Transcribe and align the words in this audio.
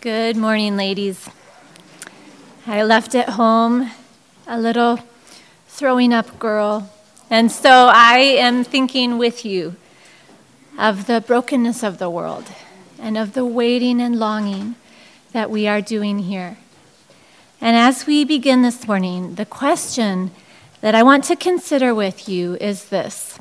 Good 0.00 0.36
morning, 0.36 0.76
ladies. 0.76 1.28
I 2.68 2.84
left 2.84 3.16
at 3.16 3.30
home 3.30 3.90
a 4.46 4.56
little 4.56 5.00
throwing 5.66 6.12
up 6.12 6.38
girl, 6.38 6.88
and 7.28 7.50
so 7.50 7.90
I 7.92 8.18
am 8.18 8.62
thinking 8.62 9.18
with 9.18 9.44
you 9.44 9.74
of 10.78 11.08
the 11.08 11.20
brokenness 11.20 11.82
of 11.82 11.98
the 11.98 12.08
world 12.08 12.44
and 12.96 13.18
of 13.18 13.32
the 13.32 13.44
waiting 13.44 14.00
and 14.00 14.20
longing 14.20 14.76
that 15.32 15.50
we 15.50 15.66
are 15.66 15.80
doing 15.80 16.20
here. 16.20 16.58
And 17.60 17.76
as 17.76 18.06
we 18.06 18.24
begin 18.24 18.62
this 18.62 18.86
morning, 18.86 19.34
the 19.34 19.46
question 19.46 20.30
that 20.80 20.94
I 20.94 21.02
want 21.02 21.24
to 21.24 21.34
consider 21.34 21.92
with 21.92 22.28
you 22.28 22.54
is 22.60 22.84
this 22.90 23.36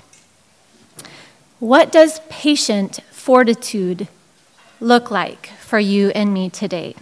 What 1.60 1.92
does 1.92 2.20
patient 2.30 3.02
fortitude 3.12 4.08
look 4.80 5.12
like 5.12 5.48
for 5.60 5.80
you 5.80 6.10
and 6.10 6.34
me 6.34 6.50
today? 6.50 6.96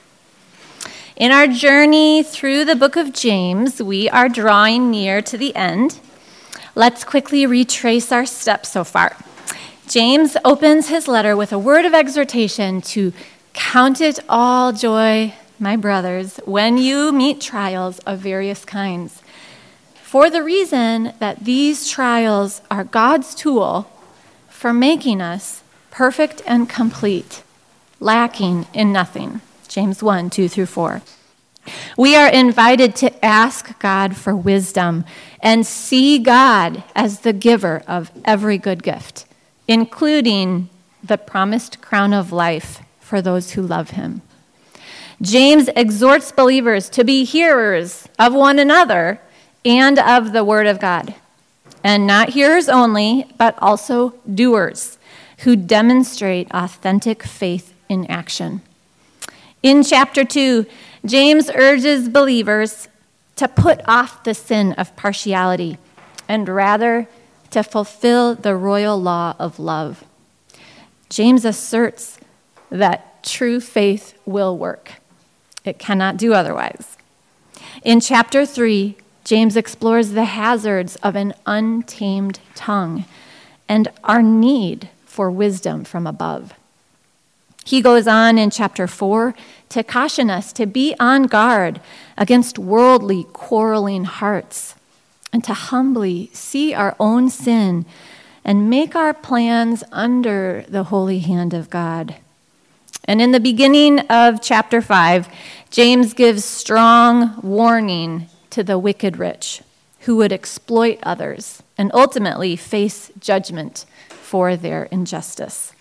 In 1.16 1.32
our 1.32 1.47
journey 1.47 2.24
through 2.24 2.66
the 2.66 2.75
book 2.75 2.97
of 2.97 3.14
James, 3.14 3.82
we 3.82 4.10
are 4.10 4.28
drawing 4.28 4.92
near 4.92 5.21
to 5.21 5.38
the 5.38 5.56
end. 5.56 6.00
Let's 6.75 7.06
quickly 7.06 7.46
retrace 7.46 8.11
our 8.11 8.25
steps 8.25 8.69
so 8.69 8.83
far. 8.83 9.16
James 9.88 10.36
opens 10.43 10.89
his 10.89 11.07
letter 11.07 11.38
with 11.38 11.54
a 11.54 11.60
word 11.60 11.86
of 11.86 11.93
exhortation 11.93 12.82
to 12.82 13.14
count 13.54 14.02
it 14.02 14.19
all 14.28 14.74
joy, 14.74 15.33
my 15.57 15.78
brothers, 15.78 16.38
when 16.44 16.78
you 16.78 17.14
meet 17.14 17.39
trials 17.39 18.00
of 18.00 18.19
various 18.19 18.66
kinds. 18.66 19.21
For 20.04 20.30
the 20.30 20.44
reason 20.44 21.14
that 21.19 21.46
these 21.46 21.88
trials 21.88 22.61
are 22.69 22.83
God's 22.83 23.33
tool 23.33 23.89
for 24.50 24.74
making 24.74 25.21
us 25.21 25.64
perfect 25.92 26.42
and 26.46 26.68
complete 26.68 27.44
lacking 27.99 28.67
in 28.73 28.91
nothing. 28.91 29.41
James 29.67 30.01
1 30.01 30.29
2 30.29 30.47
through 30.47 30.65
4. 30.65 31.01
We 31.97 32.15
are 32.15 32.27
invited 32.27 32.95
to 32.97 33.25
ask 33.25 33.77
God 33.79 34.15
for 34.15 34.35
wisdom 34.35 35.03
and 35.39 35.65
see 35.65 36.19
God 36.19 36.83
as 36.95 37.21
the 37.21 37.33
giver 37.33 37.83
of 37.87 38.11
every 38.23 38.57
good 38.57 38.83
gift, 38.83 39.25
including 39.67 40.69
the 41.03 41.17
promised 41.17 41.81
crown 41.81 42.13
of 42.13 42.31
life 42.31 42.81
for 42.99 43.21
those 43.21 43.52
who 43.52 43.61
love 43.61 43.91
him. 43.91 44.21
James 45.21 45.69
exhorts 45.75 46.31
believers 46.31 46.89
to 46.89 47.03
be 47.03 47.23
hearers 47.23 48.07
of 48.19 48.33
one 48.33 48.59
another 48.59 49.19
and 49.63 49.97
of 49.97 50.33
the 50.33 50.43
word 50.43 50.67
of 50.67 50.80
God, 50.80 51.15
and 51.83 52.05
not 52.05 52.30
hearers 52.30 52.69
only, 52.69 53.25
but 53.37 53.57
also 53.61 54.13
doers 54.31 54.97
who 55.39 55.55
demonstrate 55.55 56.47
authentic 56.52 57.23
faith 57.23 57.74
in 57.89 58.05
action. 58.08 58.61
In 59.64 59.83
chapter 59.83 60.23
2, 60.23 60.66
James 61.05 61.50
urges 61.53 62.09
believers 62.09 62.88
to 63.36 63.47
put 63.47 63.81
off 63.88 64.23
the 64.23 64.33
sin 64.33 64.73
of 64.73 64.95
partiality 64.95 65.77
and 66.27 66.47
rather 66.47 67.08
to 67.52 67.64
fulfill 67.64 68.36
the 68.36 68.55
royal 68.55 69.02
law 69.02 69.36
of 69.39 69.59
love. 69.59 70.03
James 71.09 71.45
asserts 71.45 72.19
that 72.69 73.23
true 73.23 73.59
faith 73.59 74.17
will 74.25 74.58
work, 74.58 74.94
it 75.64 75.80
cannot 75.80 76.17
do 76.17 76.33
otherwise. 76.33 76.97
In 77.83 77.99
chapter 77.99 78.45
3, 78.45 78.97
James 79.23 79.58
explores 79.58 80.11
the 80.11 80.25
hazards 80.25 80.95
of 80.97 81.16
an 81.16 81.33
untamed 81.45 82.39
tongue 82.53 83.05
and 83.67 83.88
our 84.03 84.22
need 84.22 84.89
for 85.05 85.31
wisdom 85.31 85.83
from 85.83 86.05
above. 86.05 86.53
He 87.66 87.81
goes 87.81 88.08
on 88.08 88.38
in 88.38 88.52
chapter 88.52 88.85
4 88.85 89.33
to 89.69 89.83
caution 89.83 90.30
us 90.30 90.53
to 90.53 90.67
be 90.67 90.95
on 90.99 91.23
guard 91.23 91.81
against 92.16 92.59
worldly, 92.59 93.25
quarreling 93.33 94.03
hearts 94.03 94.75
and 95.33 95.44
to 95.44 95.53
humbly 95.53 96.30
see 96.31 96.76
our 96.76 96.95
own 96.99 97.30
sin 97.31 97.86
and 98.45 98.70
make 98.70 98.95
our 98.95 99.15
plans 99.15 99.83
under 99.92 100.64
the 100.70 100.86
holy 100.86 101.20
hand 101.20 101.55
of 101.55 101.71
God. 101.71 102.15
And 103.05 103.20
in 103.20 103.31
the 103.31 103.39
beginning 103.39 103.99
of 104.11 104.43
chapter 104.43 104.80
5, 104.80 105.27
James 105.71 106.14
gives 106.14 106.45
strong 106.45 107.39
warning 107.42 108.27
to 108.52 108.64
the 108.64 108.77
wicked 108.77 109.17
rich 109.17 109.64
who 110.02 110.15
would 110.17 110.32
exploit 110.32 110.99
others 111.02 111.64
and 111.80 111.89
ultimately 111.95 112.55
face 112.55 113.11
judgment 113.20 113.86
for 114.08 114.55
their 114.55 114.83
injustice. 114.83 115.74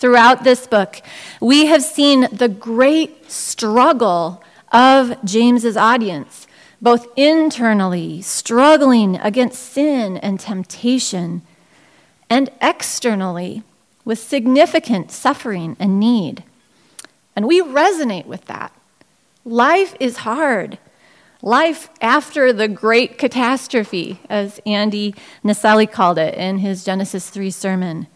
Throughout 0.00 0.44
this 0.44 0.66
book, 0.66 1.02
we 1.42 1.66
have 1.66 1.82
seen 1.82 2.26
the 2.32 2.48
great 2.48 3.30
struggle 3.30 4.42
of 4.72 5.22
James's 5.26 5.76
audience, 5.76 6.46
both 6.80 7.06
internally, 7.18 8.22
struggling 8.22 9.16
against 9.16 9.62
sin 9.62 10.16
and 10.16 10.40
temptation, 10.40 11.42
and 12.30 12.48
externally, 12.62 13.62
with 14.06 14.18
significant 14.18 15.12
suffering 15.12 15.76
and 15.78 16.00
need. 16.00 16.44
And 17.36 17.46
we 17.46 17.60
resonate 17.60 18.24
with 18.24 18.46
that. 18.46 18.72
Life 19.44 19.94
is 20.00 20.18
hard. 20.18 20.78
Life 21.42 21.90
after 22.00 22.54
the 22.54 22.68
great 22.68 23.18
catastrophe, 23.18 24.18
as 24.30 24.60
Andy 24.64 25.14
Naselli 25.44 25.90
called 25.90 26.16
it 26.16 26.32
in 26.36 26.58
his 26.58 26.84
Genesis 26.84 27.28
3 27.28 27.50
sermon. 27.50 28.06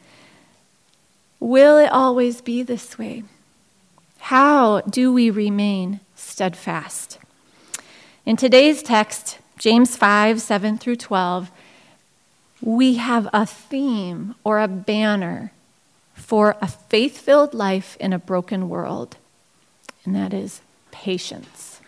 Will 1.44 1.76
it 1.76 1.92
always 1.92 2.40
be 2.40 2.62
this 2.62 2.96
way? 2.96 3.22
How 4.18 4.80
do 4.80 5.12
we 5.12 5.28
remain 5.28 6.00
steadfast? 6.14 7.18
In 8.24 8.38
today's 8.38 8.82
text, 8.82 9.40
James 9.58 9.94
5 9.94 10.40
7 10.40 10.78
through 10.78 10.96
12, 10.96 11.50
we 12.62 12.94
have 12.94 13.28
a 13.34 13.44
theme 13.44 14.34
or 14.42 14.58
a 14.58 14.66
banner 14.66 15.52
for 16.14 16.56
a 16.62 16.66
faith 16.66 17.18
filled 17.18 17.52
life 17.52 17.98
in 18.00 18.14
a 18.14 18.18
broken 18.18 18.70
world, 18.70 19.18
and 20.06 20.16
that 20.16 20.32
is 20.32 20.62
patience. 20.92 21.82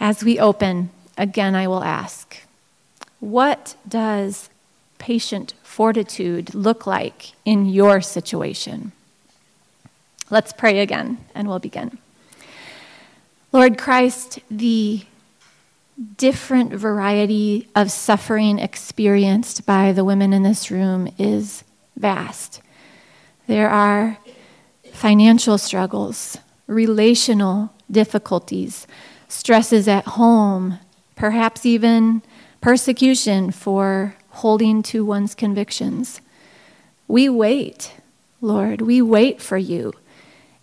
As 0.00 0.24
we 0.24 0.40
open, 0.40 0.90
again, 1.16 1.54
I 1.54 1.68
will 1.68 1.84
ask 1.84 2.38
what 3.20 3.76
does 3.88 4.50
patient 5.04 5.52
fortitude 5.62 6.54
look 6.54 6.86
like 6.86 7.32
in 7.44 7.66
your 7.66 8.00
situation? 8.00 8.90
Let's 10.30 10.50
pray 10.50 10.80
again, 10.80 11.18
and 11.34 11.46
we'll 11.46 11.58
begin. 11.58 11.98
Lord 13.52 13.76
Christ, 13.76 14.38
the 14.50 15.04
different 16.16 16.72
variety 16.72 17.68
of 17.76 17.90
suffering 17.90 18.58
experienced 18.58 19.66
by 19.66 19.92
the 19.92 20.04
women 20.04 20.32
in 20.32 20.42
this 20.42 20.70
room 20.70 21.12
is 21.18 21.64
vast. 21.96 22.62
There 23.46 23.68
are 23.68 24.16
financial 24.90 25.58
struggles, 25.58 26.38
relational 26.66 27.74
difficulties, 27.90 28.86
stresses 29.28 29.86
at 29.86 30.06
home, 30.06 30.78
perhaps 31.14 31.66
even 31.66 32.22
persecution 32.62 33.50
for 33.50 34.16
holding 34.34 34.82
to 34.82 35.04
one's 35.04 35.34
convictions. 35.34 36.20
We 37.06 37.28
wait, 37.28 37.92
Lord, 38.40 38.80
we 38.80 39.00
wait 39.00 39.40
for 39.40 39.56
you. 39.56 39.92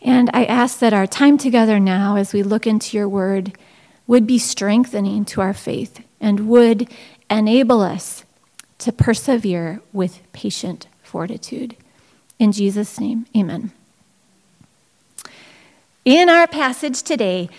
And 0.01 0.29
I 0.33 0.45
ask 0.45 0.79
that 0.79 0.93
our 0.93 1.07
time 1.07 1.37
together 1.37 1.79
now, 1.79 2.15
as 2.15 2.33
we 2.33 2.43
look 2.43 2.67
into 2.67 2.97
your 2.97 3.07
word, 3.07 3.57
would 4.07 4.27
be 4.27 4.39
strengthening 4.39 5.25
to 5.25 5.41
our 5.41 5.53
faith 5.53 6.03
and 6.19 6.49
would 6.49 6.89
enable 7.29 7.81
us 7.81 8.25
to 8.79 8.91
persevere 8.91 9.79
with 9.93 10.21
patient 10.33 10.87
fortitude. 11.03 11.75
In 12.39 12.51
Jesus' 12.51 12.99
name, 12.99 13.25
amen. 13.35 13.71
In 16.03 16.29
our 16.29 16.47
passage 16.47 17.03
today, 17.03 17.49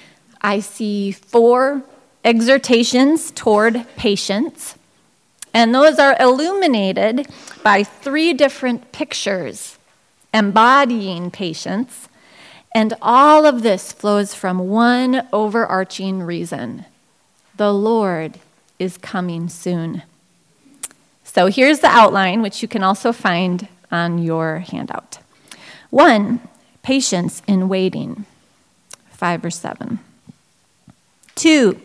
I 0.40 0.58
see 0.60 1.12
four 1.12 1.82
exhortations 2.24 3.30
toward 3.30 3.86
patience. 3.96 4.76
And 5.54 5.74
those 5.74 5.98
are 5.98 6.16
illuminated 6.18 7.26
by 7.62 7.84
three 7.84 8.32
different 8.32 8.92
pictures 8.92 9.78
embodying 10.34 11.30
patience. 11.30 12.08
And 12.74 12.94
all 13.02 13.44
of 13.44 13.62
this 13.62 13.92
flows 13.92 14.34
from 14.34 14.68
one 14.68 15.28
overarching 15.32 16.22
reason 16.22 16.86
the 17.56 17.72
Lord 17.72 18.38
is 18.78 18.96
coming 18.96 19.48
soon. 19.48 20.02
So 21.22 21.46
here's 21.46 21.80
the 21.80 21.86
outline, 21.86 22.40
which 22.40 22.62
you 22.62 22.68
can 22.68 22.82
also 22.82 23.12
find 23.12 23.68
on 23.90 24.18
your 24.18 24.60
handout. 24.60 25.18
One, 25.90 26.40
patience 26.82 27.42
in 27.46 27.68
waiting, 27.68 28.24
5 29.10 29.44
or 29.44 29.50
7. 29.50 29.98
Two, 31.34 31.80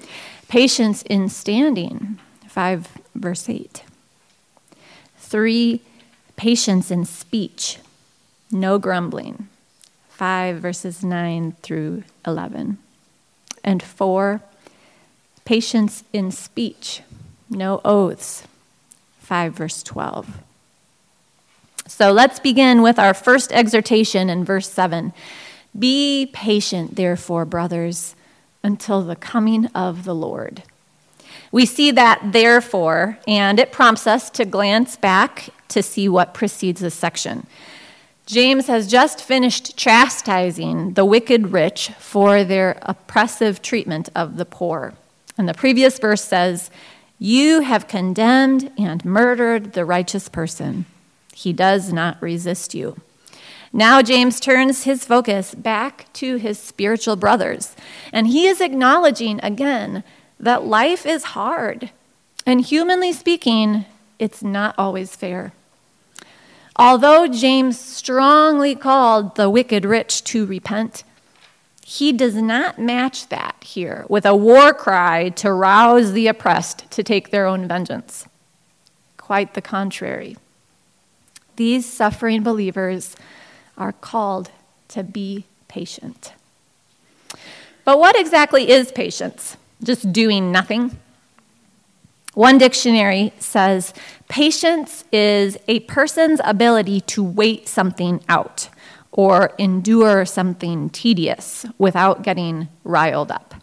patience 0.47 1.01
in 1.03 1.29
standing, 1.29 2.17
5 2.57 2.87
verse 3.13 3.49
8. 3.49 3.83
Three, 5.19 5.81
patience 6.37 6.89
in 6.89 7.05
speech, 7.05 7.77
no 8.51 8.79
grumbling, 8.79 9.47
5, 10.09 10.57
verses 10.57 11.03
9 11.03 11.51
through 11.61 12.03
11. 12.25 12.79
And 13.63 13.83
4, 13.83 14.41
patience 15.45 16.03
in 16.11 16.31
speech, 16.31 17.03
no 17.47 17.79
oaths, 17.85 18.47
5, 19.19 19.53
verse 19.53 19.83
12. 19.83 20.39
So 21.85 22.11
let's 22.11 22.39
begin 22.39 22.81
with 22.81 22.97
our 22.97 23.13
first 23.13 23.51
exhortation 23.51 24.31
in 24.31 24.43
verse 24.43 24.67
7. 24.67 25.13
Be 25.77 26.27
patient, 26.33 26.95
therefore, 26.95 27.45
brothers, 27.45 28.15
until 28.63 29.03
the 29.03 29.15
coming 29.15 29.67
of 29.75 30.05
the 30.05 30.15
Lord. 30.15 30.63
We 31.51 31.65
see 31.65 31.91
that 31.91 32.31
therefore, 32.31 33.19
and 33.27 33.59
it 33.59 33.71
prompts 33.71 34.07
us 34.07 34.29
to 34.31 34.45
glance 34.45 34.97
back 34.97 35.49
to 35.69 35.81
see 35.83 36.09
what 36.09 36.33
precedes 36.33 36.81
this 36.81 36.95
section. 36.95 37.47
James 38.25 38.67
has 38.67 38.87
just 38.87 39.21
finished 39.21 39.77
chastising 39.77 40.93
the 40.93 41.05
wicked 41.05 41.53
rich 41.53 41.89
for 41.97 42.43
their 42.43 42.77
oppressive 42.81 43.61
treatment 43.61 44.09
of 44.13 44.35
the 44.35 44.45
poor. 44.45 44.93
And 45.37 45.47
the 45.47 45.53
previous 45.53 45.97
verse 45.97 46.23
says, 46.23 46.69
You 47.19 47.61
have 47.61 47.87
condemned 47.87 48.71
and 48.77 49.05
murdered 49.05 49.73
the 49.73 49.85
righteous 49.85 50.27
person. 50.27 50.85
He 51.33 51.53
does 51.53 51.93
not 51.93 52.21
resist 52.21 52.75
you. 52.75 52.97
Now, 53.71 54.01
James 54.01 54.39
turns 54.39 54.83
his 54.83 55.05
focus 55.05 55.53
back 55.53 56.11
to 56.13 56.37
his 56.37 56.57
spiritual 56.57 57.15
brothers, 57.15 57.75
and 58.11 58.27
he 58.27 58.47
is 58.47 58.59
acknowledging 58.59 59.39
again 59.43 60.03
that 60.39 60.65
life 60.65 61.05
is 61.05 61.23
hard, 61.23 61.91
and 62.45 62.61
humanly 62.61 63.11
speaking, 63.11 63.85
it's 64.19 64.43
not 64.43 64.75
always 64.77 65.15
fair. 65.15 65.53
Although 66.75 67.27
James 67.27 67.79
strongly 67.79 68.75
called 68.75 69.35
the 69.35 69.49
wicked 69.49 69.83
rich 69.83 70.23
to 70.25 70.45
repent, 70.45 71.03
he 71.83 72.11
does 72.11 72.35
not 72.35 72.77
match 72.77 73.29
that 73.29 73.55
here 73.63 74.05
with 74.09 74.25
a 74.25 74.35
war 74.35 74.73
cry 74.73 75.29
to 75.29 75.51
rouse 75.51 76.11
the 76.11 76.27
oppressed 76.27 76.89
to 76.91 77.01
take 77.01 77.31
their 77.31 77.45
own 77.45 77.67
vengeance. 77.67 78.27
Quite 79.15 79.53
the 79.53 79.61
contrary. 79.61 80.37
These 81.55 81.85
suffering 81.91 82.43
believers 82.43 83.15
are 83.77 83.93
called 83.93 84.51
to 84.89 85.01
be 85.01 85.45
patient. 85.67 86.33
But 87.83 87.99
what 87.99 88.19
exactly 88.19 88.69
is 88.69 88.91
patience? 88.91 89.57
Just 89.83 90.11
doing 90.11 90.51
nothing? 90.51 90.97
One 92.33 92.57
dictionary 92.57 93.33
says 93.39 93.93
patience 94.29 95.03
is 95.11 95.57
a 95.67 95.79
person's 95.81 96.39
ability 96.43 97.01
to 97.01 97.23
wait 97.23 97.67
something 97.67 98.23
out 98.29 98.69
or 99.11 99.53
endure 99.57 100.25
something 100.25 100.89
tedious 100.91 101.65
without 101.79 102.21
getting 102.21 102.67
riled 102.83 103.31
up. 103.31 103.55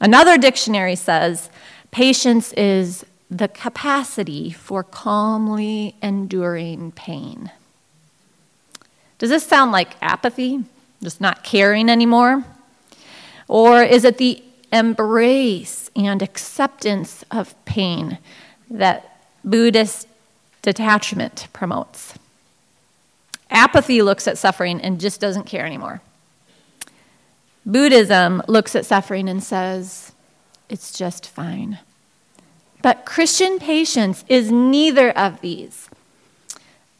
Another 0.00 0.36
dictionary 0.36 0.96
says 0.96 1.48
patience 1.92 2.52
is 2.54 3.04
the 3.30 3.46
capacity 3.46 4.50
for 4.50 4.82
calmly 4.82 5.94
enduring 6.02 6.90
pain. 6.92 7.52
Does 9.18 9.30
this 9.30 9.46
sound 9.46 9.70
like 9.70 9.96
apathy, 10.02 10.64
just 11.02 11.20
not 11.20 11.44
caring 11.44 11.88
anymore? 11.88 12.44
Or 13.46 13.82
is 13.82 14.04
it 14.04 14.18
the 14.18 14.42
embrace 14.72 15.90
and 15.96 16.22
acceptance 16.22 17.24
of 17.30 17.62
pain 17.64 18.18
that 18.70 19.24
Buddhist 19.44 20.06
detachment 20.62 21.48
promotes. 21.52 22.14
Apathy 23.50 24.02
looks 24.02 24.28
at 24.28 24.38
suffering 24.38 24.80
and 24.80 25.00
just 25.00 25.20
doesn't 25.20 25.44
care 25.44 25.66
anymore. 25.66 26.00
Buddhism 27.66 28.42
looks 28.46 28.74
at 28.76 28.86
suffering 28.86 29.28
and 29.28 29.42
says, 29.42 30.12
it's 30.68 30.96
just 30.96 31.26
fine. 31.26 31.78
But 32.82 33.04
Christian 33.04 33.58
patience 33.58 34.24
is 34.28 34.50
neither 34.50 35.10
of 35.10 35.40
these. 35.40 35.88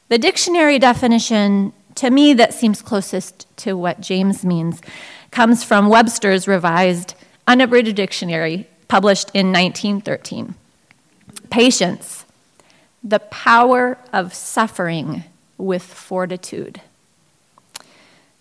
The 0.08 0.18
dictionary 0.18 0.78
definition, 0.78 1.72
to 1.94 2.10
me, 2.10 2.34
that 2.34 2.52
seems 2.52 2.82
closest 2.82 3.46
to 3.58 3.74
what 3.74 4.00
James 4.00 4.44
means, 4.44 4.82
comes 5.30 5.62
from 5.62 5.88
Webster's 5.88 6.48
Revised 6.48 7.14
Unabridged 7.46 7.96
Dictionary, 7.96 8.66
published 8.88 9.30
in 9.34 9.52
1913. 9.52 10.54
Patience, 11.50 12.24
the 13.02 13.18
power 13.18 13.98
of 14.12 14.34
suffering 14.34 15.24
with 15.58 15.82
fortitude. 15.82 16.80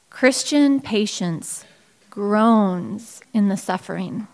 Christian 0.10 0.82
patience 0.82 1.66
groans 2.10 3.22
in 3.34 3.48
the 3.48 3.58
suffering 3.58 4.28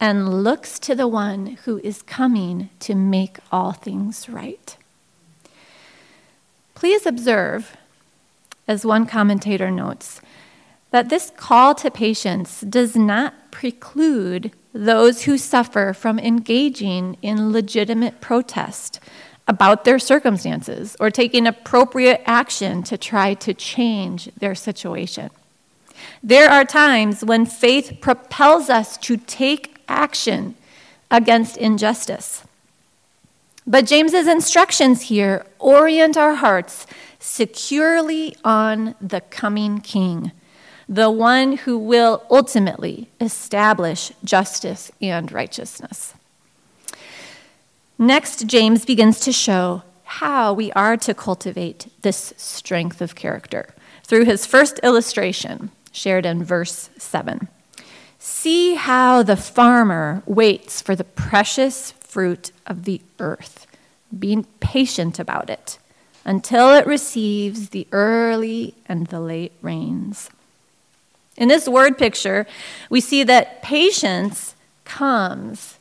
and 0.00 0.42
looks 0.42 0.78
to 0.80 0.94
the 0.94 1.08
one 1.08 1.58
who 1.64 1.78
is 1.78 2.02
coming 2.02 2.68
to 2.80 2.94
make 2.94 3.38
all 3.50 3.72
things 3.72 4.28
right. 4.28 4.76
Please 6.74 7.06
observe, 7.06 7.76
as 8.68 8.84
one 8.84 9.06
commentator 9.06 9.70
notes, 9.70 10.20
that 10.94 11.08
this 11.08 11.32
call 11.36 11.74
to 11.74 11.90
patience 11.90 12.60
does 12.60 12.94
not 12.94 13.50
preclude 13.50 14.52
those 14.72 15.24
who 15.24 15.36
suffer 15.36 15.92
from 15.92 16.20
engaging 16.20 17.16
in 17.20 17.50
legitimate 17.50 18.20
protest 18.20 19.00
about 19.48 19.82
their 19.82 19.98
circumstances 19.98 20.96
or 21.00 21.10
taking 21.10 21.48
appropriate 21.48 22.22
action 22.26 22.80
to 22.84 22.96
try 22.96 23.34
to 23.34 23.52
change 23.52 24.26
their 24.38 24.54
situation. 24.54 25.30
There 26.22 26.48
are 26.48 26.64
times 26.64 27.24
when 27.24 27.44
faith 27.44 27.98
propels 28.00 28.70
us 28.70 28.96
to 28.98 29.16
take 29.16 29.82
action 29.88 30.54
against 31.10 31.56
injustice. 31.56 32.44
But 33.66 33.86
James's 33.86 34.28
instructions 34.28 35.02
here 35.02 35.44
orient 35.58 36.16
our 36.16 36.36
hearts 36.36 36.86
securely 37.18 38.36
on 38.44 38.94
the 39.00 39.22
coming 39.22 39.80
king 39.80 40.30
the 40.88 41.10
one 41.10 41.56
who 41.58 41.78
will 41.78 42.22
ultimately 42.30 43.08
establish 43.20 44.12
justice 44.22 44.90
and 45.00 45.32
righteousness. 45.32 46.14
Next, 47.98 48.46
James 48.46 48.84
begins 48.84 49.20
to 49.20 49.32
show 49.32 49.82
how 50.04 50.52
we 50.52 50.70
are 50.72 50.96
to 50.96 51.14
cultivate 51.14 51.86
this 52.02 52.34
strength 52.36 53.00
of 53.00 53.14
character 53.14 53.74
through 54.02 54.24
his 54.24 54.46
first 54.46 54.78
illustration, 54.82 55.70
shared 55.92 56.26
in 56.26 56.44
verse 56.44 56.90
7. 56.98 57.48
See 58.18 58.74
how 58.74 59.22
the 59.22 59.36
farmer 59.36 60.22
waits 60.26 60.80
for 60.80 60.96
the 60.96 61.04
precious 61.04 61.92
fruit 61.92 62.52
of 62.66 62.84
the 62.84 63.00
earth, 63.18 63.66
being 64.16 64.44
patient 64.60 65.18
about 65.18 65.50
it 65.50 65.78
until 66.24 66.70
it 66.70 66.86
receives 66.86 67.70
the 67.70 67.86
early 67.92 68.74
and 68.86 69.08
the 69.08 69.20
late 69.20 69.52
rains. 69.60 70.30
In 71.36 71.48
this 71.48 71.68
word 71.68 71.98
picture, 71.98 72.46
we 72.90 73.00
see 73.00 73.24
that 73.24 73.62
patience 73.62 74.54
comes 74.84 75.78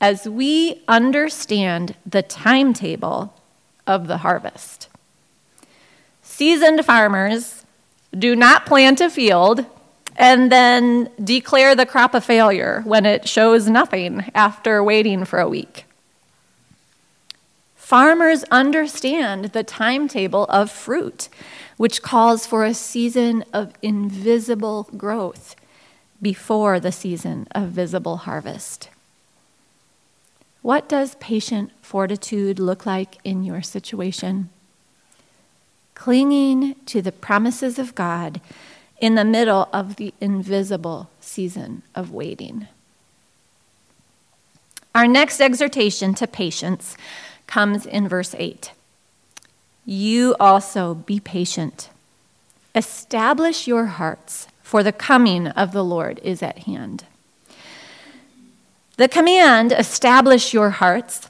as 0.00 0.28
we 0.28 0.82
understand 0.88 1.94
the 2.06 2.22
timetable 2.22 3.34
of 3.86 4.06
the 4.06 4.18
harvest. 4.18 4.88
Seasoned 6.22 6.84
farmers 6.84 7.64
do 8.16 8.34
not 8.34 8.66
plant 8.66 9.00
a 9.00 9.10
field 9.10 9.66
and 10.16 10.50
then 10.50 11.10
declare 11.22 11.74
the 11.74 11.86
crop 11.86 12.14
a 12.14 12.20
failure 12.20 12.82
when 12.84 13.04
it 13.04 13.28
shows 13.28 13.68
nothing 13.68 14.30
after 14.34 14.82
waiting 14.82 15.24
for 15.24 15.40
a 15.40 15.48
week. 15.48 15.84
Farmers 17.74 18.44
understand 18.44 19.46
the 19.46 19.62
timetable 19.62 20.44
of 20.44 20.70
fruit 20.70 21.28
which 21.76 22.02
calls 22.02 22.46
for 22.46 22.64
a 22.64 22.74
season 22.74 23.44
of 23.52 23.72
invisible 23.82 24.88
growth 24.96 25.56
before 26.22 26.80
the 26.80 26.92
season 26.92 27.46
of 27.54 27.68
visible 27.68 28.18
harvest. 28.18 28.88
What 30.62 30.88
does 30.88 31.16
patient 31.16 31.72
fortitude 31.82 32.58
look 32.58 32.86
like 32.86 33.18
in 33.24 33.44
your 33.44 33.60
situation? 33.60 34.48
Clinging 35.94 36.76
to 36.86 37.02
the 37.02 37.12
promises 37.12 37.78
of 37.78 37.94
God 37.94 38.40
in 38.98 39.14
the 39.14 39.24
middle 39.24 39.68
of 39.72 39.96
the 39.96 40.14
invisible 40.20 41.10
season 41.20 41.82
of 41.94 42.10
waiting. 42.10 42.68
Our 44.94 45.06
next 45.06 45.40
exhortation 45.40 46.14
to 46.14 46.26
patience 46.26 46.96
comes 47.46 47.84
in 47.84 48.08
verse 48.08 48.34
8. 48.38 48.70
You 49.84 50.34
also 50.40 50.94
be 50.94 51.20
patient. 51.20 51.90
Establish 52.74 53.66
your 53.66 53.86
hearts, 53.86 54.48
for 54.62 54.82
the 54.82 54.92
coming 54.92 55.48
of 55.48 55.72
the 55.72 55.84
Lord 55.84 56.20
is 56.22 56.42
at 56.42 56.60
hand. 56.60 57.04
The 58.96 59.08
command, 59.08 59.72
establish 59.72 60.54
your 60.54 60.70
hearts, 60.70 61.28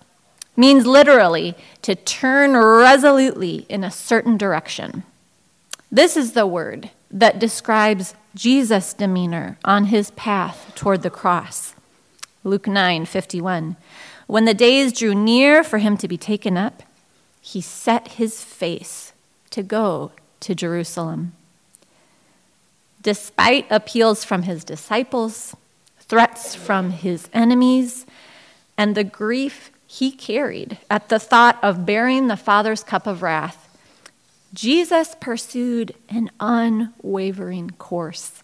means 0.57 0.87
literally 0.87 1.55
to 1.83 1.95
turn 1.95 2.57
resolutely 2.57 3.67
in 3.69 3.83
a 3.83 3.91
certain 3.91 4.37
direction. 4.37 5.03
This 5.91 6.17
is 6.17 6.33
the 6.33 6.47
word 6.47 6.91
that 7.11 7.39
describes 7.39 8.15
Jesus' 8.35 8.93
demeanor 8.93 9.59
on 9.65 9.87
his 9.87 10.11
path 10.13 10.73
toward 10.75 11.03
the 11.03 11.11
cross. 11.11 11.75
Luke 12.43 12.67
9 12.67 13.07
51. 13.07 13.77
When 14.27 14.45
the 14.45 14.55
days 14.55 14.93
drew 14.93 15.15
near 15.15 15.63
for 15.65 15.79
him 15.79 15.97
to 15.99 16.09
be 16.09 16.17
taken 16.17 16.57
up, 16.57 16.83
he 17.47 17.61
set 17.61 18.09
his 18.09 18.43
face 18.43 19.13
to 19.51 19.63
go 19.63 20.11
to 20.41 20.55
Jerusalem. 20.55 21.35
Despite 23.03 23.67
appeals 23.71 24.25
from 24.25 24.45
his 24.45 24.65
disciples, 24.65 25.55
threats 26.01 26.55
from 26.55 26.89
his 26.89 27.29
enemies, 27.35 28.07
and 28.79 28.95
the 28.95 29.05
grief 29.05 29.71
he 29.87 30.11
carried 30.11 30.79
at 30.89 31.11
the 31.11 31.19
thought 31.19 31.63
of 31.63 31.85
bearing 31.85 32.29
the 32.29 32.37
Father's 32.39 32.83
cup 32.83 33.07
of 33.07 33.21
wrath, 33.21 33.69
Jesus 34.55 35.15
pursued 35.21 35.95
an 36.09 36.31
unwavering 36.41 37.73
course. 37.73 38.43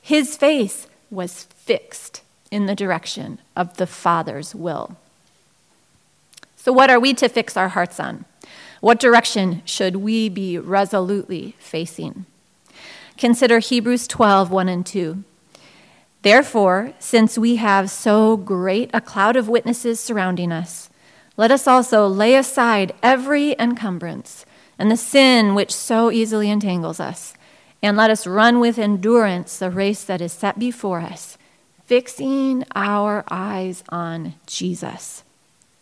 His 0.00 0.36
face 0.36 0.86
was 1.10 1.42
fixed 1.42 2.22
in 2.52 2.66
the 2.66 2.76
direction 2.76 3.40
of 3.56 3.78
the 3.78 3.86
Father's 3.86 4.54
will. 4.54 4.96
So, 6.56 6.72
what 6.72 6.90
are 6.90 7.00
we 7.00 7.14
to 7.14 7.28
fix 7.28 7.56
our 7.56 7.70
hearts 7.70 7.98
on? 7.98 8.26
What 8.80 9.00
direction 9.00 9.62
should 9.64 9.96
we 9.96 10.28
be 10.28 10.58
resolutely 10.58 11.54
facing? 11.58 12.26
Consider 13.16 13.58
Hebrews 13.58 14.06
12 14.06 14.50
1 14.50 14.68
and 14.68 14.86
2. 14.86 15.24
Therefore, 16.22 16.92
since 16.98 17.38
we 17.38 17.56
have 17.56 17.90
so 17.90 18.36
great 18.36 18.90
a 18.92 19.00
cloud 19.00 19.36
of 19.36 19.48
witnesses 19.48 19.98
surrounding 19.98 20.52
us, 20.52 20.90
let 21.36 21.50
us 21.50 21.66
also 21.66 22.06
lay 22.06 22.34
aside 22.34 22.94
every 23.02 23.54
encumbrance 23.58 24.44
and 24.78 24.90
the 24.90 24.96
sin 24.96 25.54
which 25.54 25.74
so 25.74 26.10
easily 26.10 26.50
entangles 26.50 27.00
us, 27.00 27.34
and 27.82 27.96
let 27.96 28.10
us 28.10 28.26
run 28.26 28.60
with 28.60 28.78
endurance 28.78 29.58
the 29.58 29.70
race 29.70 30.04
that 30.04 30.20
is 30.20 30.32
set 30.32 30.58
before 30.58 31.00
us, 31.00 31.36
fixing 31.84 32.64
our 32.74 33.24
eyes 33.28 33.82
on 33.88 34.34
Jesus, 34.46 35.24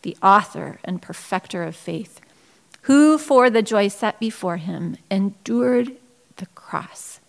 the 0.01 0.17
author 0.23 0.79
and 0.83 1.01
perfecter 1.01 1.63
of 1.63 1.75
faith, 1.75 2.19
who 2.87 3.17
for 3.17 3.49
the 3.49 3.61
joy 3.61 3.89
set 3.89 4.17
before 4.17 4.55
him 4.55 4.95
endured 5.11 5.91
the 6.37 6.45
cross, 6.47 7.19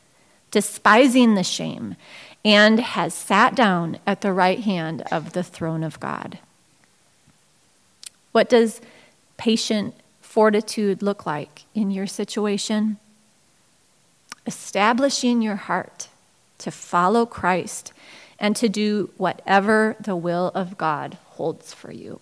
despising 0.52 1.34
the 1.34 1.42
shame 1.42 1.96
and 2.44 2.78
has 2.78 3.12
sat 3.12 3.56
down 3.56 3.98
at 4.06 4.20
the 4.20 4.32
right 4.32 4.60
hand 4.60 5.02
of 5.10 5.32
the 5.32 5.42
throne 5.42 5.82
of 5.82 5.98
God. 5.98 6.38
What 8.30 8.48
does 8.48 8.80
patient 9.36 9.96
fortitude 10.20 11.02
look 11.02 11.26
like 11.26 11.64
in 11.74 11.90
your 11.90 12.06
situation? 12.06 12.98
Establishing 14.46 15.42
your 15.42 15.56
heart 15.56 16.06
to 16.58 16.70
follow 16.70 17.26
Christ 17.26 17.92
and 18.38 18.54
to 18.54 18.68
do 18.68 19.10
whatever 19.16 19.96
the 19.98 20.14
will 20.14 20.52
of 20.54 20.78
God 20.78 21.18
holds 21.30 21.74
for 21.74 21.90
you. 21.90 22.20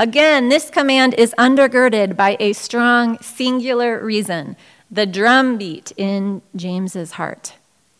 Again, 0.00 0.48
this 0.48 0.70
command 0.70 1.12
is 1.18 1.34
undergirded 1.36 2.16
by 2.16 2.38
a 2.40 2.54
strong 2.54 3.18
singular 3.18 4.02
reason 4.02 4.56
the 4.90 5.04
drumbeat 5.04 5.92
in 5.94 6.40
James's 6.56 7.12
heart. 7.12 7.56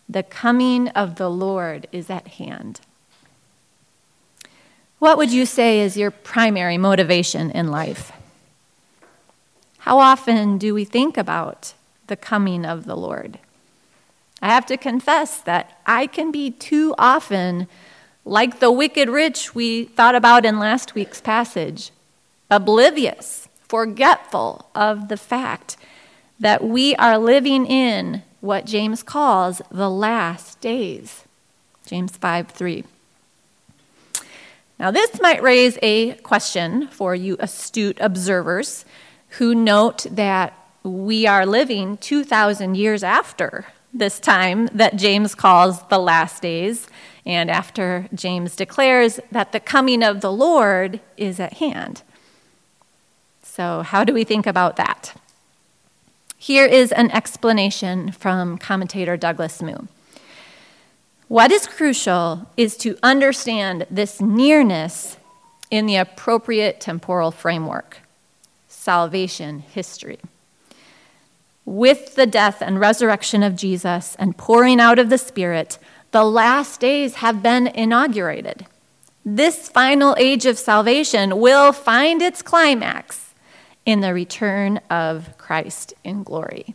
The 0.09 0.23
coming 0.23 0.89
of 0.89 1.17
the 1.17 1.29
Lord 1.29 1.87
is 1.93 2.09
at 2.09 2.27
hand. 2.27 2.81
What 4.99 5.19
would 5.19 5.31
you 5.31 5.45
say 5.45 5.81
is 5.81 5.99
your 5.99 6.11
primary 6.11 6.79
motivation 6.79 7.51
in 7.51 7.69
life? 7.69 8.13
How 9.81 9.99
often 9.99 10.57
do 10.57 10.73
we 10.73 10.87
think 10.87 11.19
about 11.19 11.75
the 12.07 12.17
coming 12.17 12.65
of 12.65 12.87
the 12.87 12.97
Lord? 12.97 13.39
I 14.41 14.49
have 14.49 14.65
to 14.67 14.79
confess 14.79 15.39
that 15.43 15.79
I 15.85 16.07
can 16.07 16.33
be 16.33 16.51
too 16.51 16.95
often 16.97 17.69
like 18.25 18.61
the 18.61 18.71
wicked 18.71 19.09
rich 19.09 19.55
we 19.55 19.85
thought 19.85 20.15
about 20.15 20.45
in 20.45 20.59
last 20.59 20.95
week's 20.95 21.21
passage, 21.21 21.91
oblivious, 22.51 23.49
forgetful 23.69 24.69
of 24.75 25.09
the 25.09 25.17
fact 25.17 25.77
that 26.39 26.65
we 26.65 26.95
are 26.97 27.19
living 27.19 27.67
in 27.67 28.23
what 28.41 28.67
James 28.67 29.03
calls 29.03 29.61
the 29.71 29.91
last 29.91 30.61
days. 30.61 31.25
James 31.87 32.17
5 32.17 32.49
3. 32.49 32.85
Now, 34.79 34.91
this 34.91 35.21
might 35.21 35.43
raise 35.43 35.79
a 35.83 36.15
question 36.15 36.89
for 36.89 37.15
you 37.15 37.37
astute 37.39 37.99
observers 38.01 38.87
who 39.39 39.55
note 39.55 40.07
that 40.11 40.55
we 40.83 41.27
are 41.27 41.45
living 41.45 41.99
2,000 41.99 42.75
years 42.77 43.03
after 43.03 43.67
this 43.93 44.19
time 44.19 44.67
that 44.69 44.97
James 44.97 45.35
calls 45.35 45.83
the 45.89 45.99
last 45.99 46.41
days, 46.41 46.89
and 47.31 47.49
after 47.49 48.09
James 48.13 48.57
declares 48.57 49.21
that 49.31 49.53
the 49.53 49.61
coming 49.61 50.03
of 50.03 50.21
the 50.21 50.33
Lord 50.33 50.99
is 51.17 51.39
at 51.39 51.55
hand. 51.55 52.03
So, 53.41 53.83
how 53.83 54.03
do 54.03 54.13
we 54.13 54.25
think 54.25 54.49
about 54.49 54.75
that? 54.77 55.15
Here 56.37 56.67
is 56.67 56.91
an 56.91 57.09
explanation 57.13 58.11
from 58.11 58.59
commentator 58.59 59.17
Douglas 59.17 59.63
Moo. 59.63 59.87
What 61.29 61.53
is 61.53 61.69
crucial 61.69 62.49
is 62.57 62.77
to 62.79 62.99
understand 63.01 63.87
this 63.89 64.21
nearness 64.21 65.17
in 65.71 65.87
the 65.87 65.97
appropriate 65.97 66.81
temporal 66.81 67.31
framework 67.31 67.99
salvation 68.67 69.61
history. 69.61 70.19
With 71.65 72.17
the 72.17 72.27
death 72.27 72.61
and 72.61 72.81
resurrection 72.81 73.45
of 73.45 73.55
Jesus 73.55 74.17
and 74.19 74.37
pouring 74.37 74.81
out 74.81 74.99
of 74.99 75.11
the 75.11 75.19
Spirit, 75.19 75.79
the 76.13 76.25
last 76.25 76.81
days 76.81 77.17
have 77.17 77.43
been 77.43 77.67
inaugurated. 77.67 78.67
This 79.25 79.69
final 79.69 80.17
age 80.19 80.47
of 80.47 80.59
salvation 80.59 81.39
will 81.39 81.73
find 81.73 82.23
its 82.23 82.43
climax 82.43 83.35
in 83.85 84.01
the 84.01 84.15
return 84.15 84.79
of 84.91 85.37
Christ 85.39 85.95
in 86.05 86.23
glory. 86.23 86.75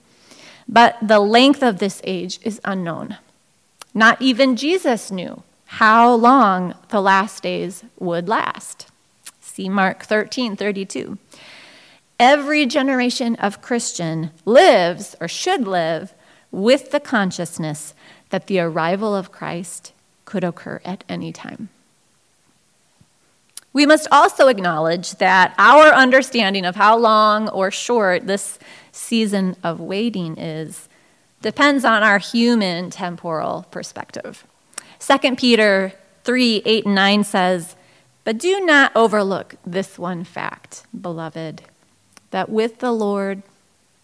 But 0.67 0.97
the 1.01 1.19
length 1.19 1.61
of 1.63 1.79
this 1.79 2.01
age 2.03 2.39
is 2.43 2.61
unknown. 2.63 3.17
Not 3.93 4.21
even 4.21 4.55
Jesus 4.55 5.11
knew 5.11 5.43
how 5.65 6.13
long 6.13 6.75
the 6.89 7.01
last 7.01 7.43
days 7.43 7.83
would 7.99 8.27
last. 8.27 8.87
See 9.41 9.69
Mark 9.69 10.03
13 10.03 10.55
32. 10.55 11.17
Every 12.19 12.65
generation 12.65 13.35
of 13.35 13.61
Christian 13.61 14.31
lives 14.45 15.15
or 15.19 15.27
should 15.27 15.67
live 15.67 16.13
with 16.51 16.91
the 16.91 16.99
consciousness 16.99 17.93
that 18.29 18.47
the 18.47 18.59
arrival 18.59 19.15
of 19.15 19.31
Christ 19.31 19.93
could 20.25 20.43
occur 20.43 20.81
at 20.83 21.03
any 21.07 21.31
time. 21.31 21.69
We 23.73 23.85
must 23.85 24.07
also 24.09 24.47
acknowledge 24.47 25.15
that 25.15 25.53
our 25.57 25.87
understanding 25.87 26.63
of 26.63 26.77
how 26.77 26.97
long 26.97 27.49
or 27.49 27.71
short 27.71 28.25
this 28.25 28.57
season 28.93 29.57
of 29.63 29.81
waiting 29.81 30.37
is 30.37 30.87
depends 31.41 31.83
on 31.83 32.01
our 32.01 32.17
human 32.17 32.89
temporal 32.89 33.65
perspective. 33.71 34.47
2 34.99 35.35
Peter 35.35 35.93
3 36.23 36.61
8 36.65 36.85
and 36.85 36.95
9 36.95 37.23
says, 37.25 37.75
But 38.23 38.37
do 38.37 38.61
not 38.61 38.95
overlook 38.95 39.55
this 39.65 39.99
one 39.99 40.23
fact, 40.23 40.85
beloved, 40.99 41.63
that 42.31 42.49
with 42.49 42.79
the 42.79 42.91
Lord, 42.91 43.43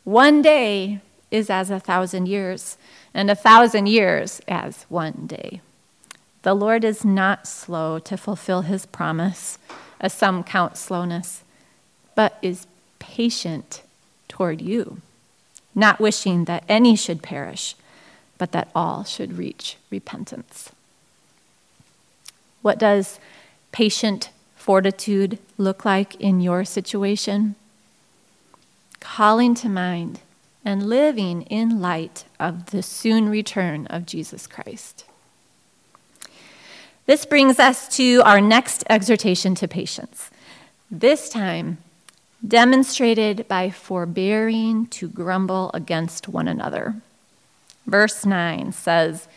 one 0.03 0.41
day 0.41 0.99
is 1.31 1.49
as 1.49 1.71
a 1.71 1.79
thousand 1.79 2.27
years, 2.27 2.77
and 3.13 3.29
a 3.29 3.35
thousand 3.35 3.87
years 3.87 4.41
as 4.47 4.85
one 4.89 5.25
day. 5.27 5.61
The 6.43 6.53
Lord 6.53 6.83
is 6.83 7.05
not 7.05 7.47
slow 7.47 7.99
to 7.99 8.17
fulfill 8.17 8.63
his 8.63 8.85
promise, 8.85 9.59
as 9.99 10.13
some 10.13 10.43
count 10.43 10.77
slowness, 10.77 11.43
but 12.15 12.37
is 12.41 12.65
patient 12.99 13.83
toward 14.27 14.61
you, 14.61 15.01
not 15.75 15.99
wishing 15.99 16.45
that 16.45 16.63
any 16.67 16.95
should 16.95 17.21
perish, 17.21 17.75
but 18.37 18.51
that 18.53 18.69
all 18.73 19.03
should 19.03 19.37
reach 19.37 19.77
repentance. 19.91 20.71
What 22.61 22.79
does 22.79 23.19
patient 23.71 24.29
fortitude 24.55 25.37
look 25.57 25.85
like 25.85 26.15
in 26.15 26.41
your 26.41 26.65
situation? 26.65 27.55
Calling 28.99 29.53
to 29.55 29.69
mind 29.69 30.19
and 30.63 30.87
living 30.87 31.43
in 31.43 31.81
light 31.81 32.25
of 32.39 32.71
the 32.71 32.83
soon 32.83 33.29
return 33.29 33.87
of 33.87 34.05
Jesus 34.05 34.47
Christ. 34.47 35.05
This 37.05 37.25
brings 37.25 37.59
us 37.59 37.93
to 37.97 38.21
our 38.23 38.39
next 38.39 38.83
exhortation 38.89 39.55
to 39.55 39.67
patience. 39.67 40.29
This 40.89 41.29
time, 41.29 41.79
demonstrated 42.47 43.47
by 43.47 43.69
forbearing 43.69 44.87
to 44.87 45.07
grumble 45.07 45.71
against 45.73 46.27
one 46.27 46.47
another. 46.47 46.95
Verse 47.85 48.25
9 48.25 48.71
says, 48.71 49.27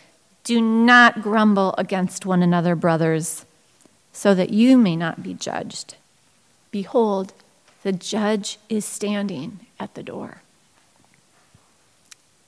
Do 0.45 0.61
not 0.61 1.23
grumble 1.23 1.75
against 1.77 2.27
one 2.27 2.43
another, 2.43 2.75
brothers, 2.75 3.45
so 4.13 4.35
that 4.35 4.51
you 4.51 4.79
may 4.79 4.97
not 4.97 5.23
be 5.23 5.35
judged. 5.35 5.97
Behold, 6.71 7.33
the 7.83 7.93
judge 7.93 8.59
is 8.69 8.85
standing 8.85 9.61
at 9.79 9.95
the 9.95 10.03
door. 10.03 10.44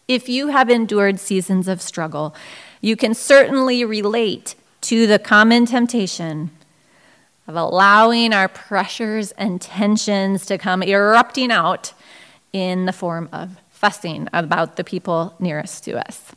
If 0.08 0.28
you 0.28 0.48
have 0.48 0.70
endured 0.70 1.18
seasons 1.18 1.66
of 1.66 1.82
struggle, 1.82 2.32
you 2.80 2.94
can 2.94 3.12
certainly 3.12 3.84
relate 3.84 4.54
to 4.82 5.04
the 5.04 5.18
common 5.18 5.66
temptation 5.66 6.50
of 7.48 7.56
allowing 7.56 8.32
our 8.32 8.46
pressures 8.46 9.32
and 9.32 9.60
tensions 9.60 10.46
to 10.46 10.58
come 10.58 10.84
erupting 10.84 11.50
out 11.50 11.92
in 12.52 12.86
the 12.86 12.92
form 12.92 13.28
of 13.32 13.56
fussing 13.68 14.28
about 14.32 14.76
the 14.76 14.84
people 14.84 15.34
nearest 15.40 15.82
to 15.84 15.98
us. 15.98 16.30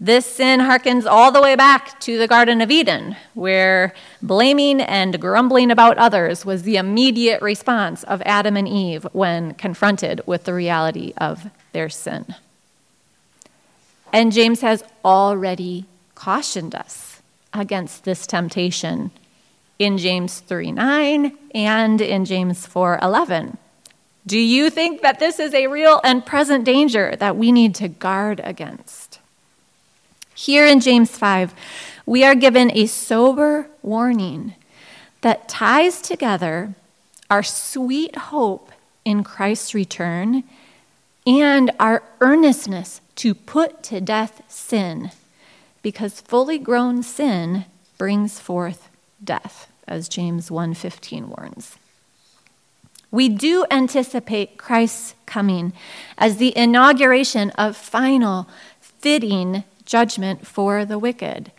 This 0.00 0.24
sin 0.24 0.60
harkens 0.60 1.04
all 1.06 1.30
the 1.30 1.42
way 1.42 1.54
back 1.54 2.00
to 2.00 2.16
the 2.16 2.26
Garden 2.26 2.62
of 2.62 2.70
Eden, 2.70 3.16
where 3.34 3.92
blaming 4.22 4.80
and 4.80 5.20
grumbling 5.20 5.70
about 5.70 5.98
others 5.98 6.46
was 6.46 6.62
the 6.62 6.76
immediate 6.76 7.42
response 7.42 8.02
of 8.04 8.22
Adam 8.24 8.56
and 8.56 8.66
Eve 8.66 9.06
when 9.12 9.52
confronted 9.54 10.22
with 10.26 10.44
the 10.44 10.54
reality 10.54 11.12
of 11.18 11.50
their 11.72 11.90
sin. 11.90 12.34
And 14.12 14.32
James 14.32 14.60
has 14.60 14.84
already 15.04 15.86
cautioned 16.14 16.74
us 16.74 17.22
against 17.52 18.04
this 18.04 18.26
temptation 18.26 19.10
in 19.78 19.98
James 19.98 20.40
3 20.40 20.72
9 20.72 21.36
and 21.54 22.00
in 22.00 22.24
James 22.24 22.66
4 22.66 22.98
11. 23.02 23.58
Do 24.24 24.38
you 24.38 24.70
think 24.70 25.02
that 25.02 25.18
this 25.18 25.40
is 25.40 25.52
a 25.52 25.66
real 25.66 26.00
and 26.04 26.24
present 26.24 26.64
danger 26.64 27.16
that 27.16 27.36
we 27.36 27.50
need 27.50 27.74
to 27.76 27.88
guard 27.88 28.40
against? 28.44 29.18
Here 30.34 30.66
in 30.66 30.80
James 30.80 31.10
5, 31.18 31.54
we 32.06 32.24
are 32.24 32.34
given 32.34 32.70
a 32.72 32.86
sober 32.86 33.66
warning 33.82 34.54
that 35.22 35.48
ties 35.48 36.00
together 36.00 36.74
our 37.28 37.42
sweet 37.42 38.14
hope 38.16 38.70
in 39.04 39.24
Christ's 39.24 39.74
return 39.74 40.44
and 41.26 41.70
our 41.78 42.02
earnestness 42.20 43.00
to 43.16 43.34
put 43.34 43.82
to 43.84 44.00
death 44.00 44.42
sin, 44.48 45.10
because 45.82 46.20
fully 46.20 46.58
grown 46.58 47.02
sin 47.02 47.64
brings 47.98 48.38
forth 48.38 48.88
death, 49.22 49.70
as 49.86 50.08
James 50.08 50.50
1:15 50.50 51.28
warns. 51.28 51.76
We 53.10 53.28
do 53.28 53.66
anticipate 53.70 54.56
Christ's 54.56 55.14
coming 55.26 55.72
as 56.16 56.38
the 56.38 56.56
inauguration 56.56 57.50
of 57.50 57.76
final, 57.76 58.48
fitting 58.80 59.64
judgment 59.84 60.46
for 60.46 60.84
the 60.84 60.98
wicked. 60.98 61.52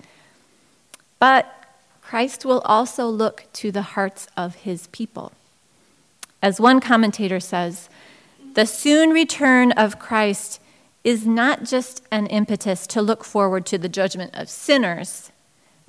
But 1.19 1.53
Christ 2.01 2.43
will 2.43 2.61
also 2.61 3.07
look 3.07 3.45
to 3.53 3.71
the 3.71 3.81
hearts 3.81 4.27
of 4.35 4.55
his 4.55 4.87
people. 4.87 5.31
As 6.41 6.59
one 6.59 6.79
commentator 6.79 7.39
says, 7.39 7.87
the 8.55 8.65
soon 8.65 9.11
return 9.11 9.71
of 9.73 9.99
Christ 9.99 10.59
is 11.03 11.27
not 11.27 11.63
just 11.63 12.03
an 12.11 12.27
impetus 12.27 12.87
to 12.87 13.01
look 13.01 13.23
forward 13.23 13.65
to 13.65 13.77
the 13.77 13.89
judgment 13.89 14.31
of 14.33 14.49
sinners, 14.49 15.31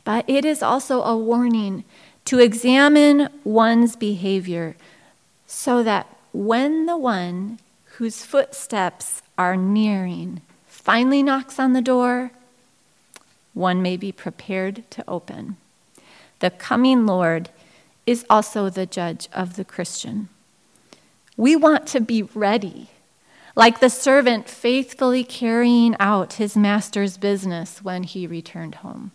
but 0.05 0.25
it 0.29 0.45
is 0.45 0.63
also 0.63 1.03
a 1.03 1.17
warning 1.17 1.85
to 2.25 2.39
examine 2.39 3.29
one's 3.45 3.97
behavior 3.97 4.77
so 5.47 5.83
that 5.83 6.07
when 6.33 6.87
the 6.87 6.97
one 6.97 7.59
whose 7.97 8.25
footsteps 8.25 9.23
are 9.39 9.57
nearing 9.57 10.41
finally 10.67 11.23
knocks 11.23 11.59
on 11.59 11.73
the 11.73 11.81
door, 11.81 12.33
one 13.53 13.81
may 13.81 13.97
be 13.97 14.11
prepared 14.11 14.83
to 14.91 15.05
open. 15.07 15.57
The 16.41 16.51
coming 16.51 17.07
Lord 17.07 17.51
is 18.07 18.27
also 18.29 18.69
the 18.69 18.85
judge 18.85 19.29
of 19.33 19.57
the 19.57 19.65
Christian. 19.65 20.29
We 21.37 21.57
want 21.57 21.87
to 21.89 22.01
be 22.01 22.23
ready, 22.23 22.91
like 23.55 23.81
the 23.81 23.91
servant 23.91 24.49
faithfully 24.49 25.25
carrying 25.25 25.97
out 26.01 26.35
his 26.35 26.57
master's 26.57 27.17
business 27.17 27.83
when 27.83 28.03
he 28.03 28.27
returned 28.27 28.77
home. 28.77 29.13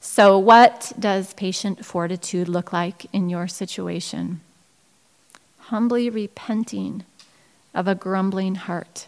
So, 0.00 0.38
what 0.38 0.92
does 0.98 1.34
patient 1.34 1.84
fortitude 1.84 2.48
look 2.48 2.72
like 2.72 3.06
in 3.12 3.28
your 3.28 3.46
situation? 3.46 4.40
humbly 5.72 6.10
repenting 6.10 7.02
of 7.72 7.88
a 7.88 7.94
grumbling 7.94 8.56
heart 8.56 9.06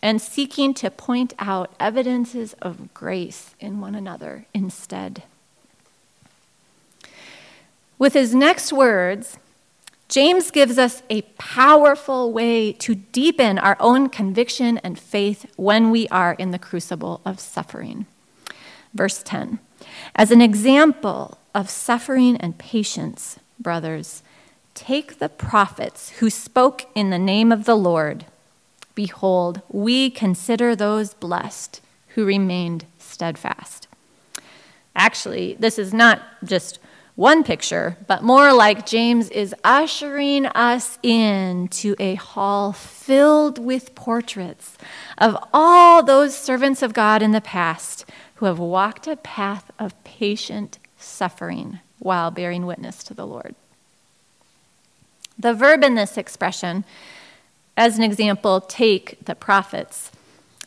and 0.00 0.22
seeking 0.22 0.72
to 0.72 0.88
point 0.88 1.34
out 1.40 1.74
evidences 1.80 2.52
of 2.62 2.94
grace 2.94 3.56
in 3.58 3.80
one 3.80 3.96
another 3.96 4.44
instead. 4.54 5.24
With 7.98 8.14
his 8.14 8.32
next 8.32 8.72
words, 8.72 9.38
James 10.08 10.50
gives 10.50 10.78
us 10.78 11.02
a 11.10 11.22
powerful 11.38 12.32
way 12.32 12.72
to 12.72 12.94
deepen 12.94 13.58
our 13.58 13.76
own 13.78 14.08
conviction 14.08 14.78
and 14.78 14.98
faith 14.98 15.50
when 15.56 15.90
we 15.90 16.08
are 16.08 16.32
in 16.34 16.50
the 16.50 16.58
crucible 16.58 17.20
of 17.26 17.38
suffering. 17.38 18.06
Verse 18.94 19.22
10 19.22 19.58
As 20.14 20.30
an 20.30 20.40
example 20.40 21.38
of 21.54 21.68
suffering 21.68 22.36
and 22.38 22.56
patience, 22.58 23.38
brothers, 23.60 24.22
Take 24.78 25.18
the 25.18 25.28
prophets 25.28 26.10
who 26.20 26.30
spoke 26.30 26.86
in 26.94 27.10
the 27.10 27.18
name 27.18 27.50
of 27.50 27.64
the 27.64 27.76
Lord. 27.76 28.26
Behold, 28.94 29.60
we 29.68 30.08
consider 30.08 30.76
those 30.76 31.14
blessed 31.14 31.80
who 32.10 32.24
remained 32.24 32.86
steadfast. 32.96 33.88
Actually, 34.94 35.56
this 35.58 35.80
is 35.80 35.92
not 35.92 36.22
just 36.44 36.78
one 37.18 37.42
picture, 37.42 37.96
but 38.06 38.22
more 38.22 38.52
like 38.52 38.86
James 38.86 39.28
is 39.30 39.52
ushering 39.64 40.46
us 40.46 41.00
into 41.02 41.96
a 41.98 42.14
hall 42.14 42.72
filled 42.72 43.58
with 43.58 43.92
portraits 43.96 44.78
of 45.18 45.36
all 45.52 46.00
those 46.04 46.38
servants 46.38 46.80
of 46.80 46.94
God 46.94 47.20
in 47.20 47.32
the 47.32 47.40
past 47.40 48.04
who 48.36 48.46
have 48.46 48.60
walked 48.60 49.08
a 49.08 49.16
path 49.16 49.68
of 49.80 50.00
patient 50.04 50.78
suffering 50.96 51.80
while 51.98 52.30
bearing 52.30 52.66
witness 52.66 53.02
to 53.02 53.14
the 53.14 53.26
Lord. 53.26 53.56
The 55.36 55.54
verb 55.54 55.82
in 55.82 55.96
this 55.96 56.16
expression, 56.16 56.84
as 57.76 57.98
an 57.98 58.04
example, 58.04 58.60
take 58.60 59.24
the 59.24 59.34
prophets, 59.34 60.12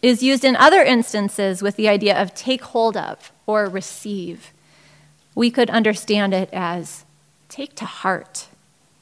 is 0.02 0.22
used 0.22 0.44
in 0.44 0.58
other 0.58 0.84
instances 0.84 1.62
with 1.62 1.78
the 1.78 1.88
idea 1.88 2.22
of 2.22 2.36
take 2.36 2.62
hold 2.62 2.98
of 2.98 3.32
or 3.48 3.68
receive. 3.68 4.52
We 5.42 5.50
could 5.50 5.72
understand 5.72 6.36
it 6.36 6.50
as 6.54 7.04
take 7.50 7.74
to 7.78 7.86
heart 7.86 8.46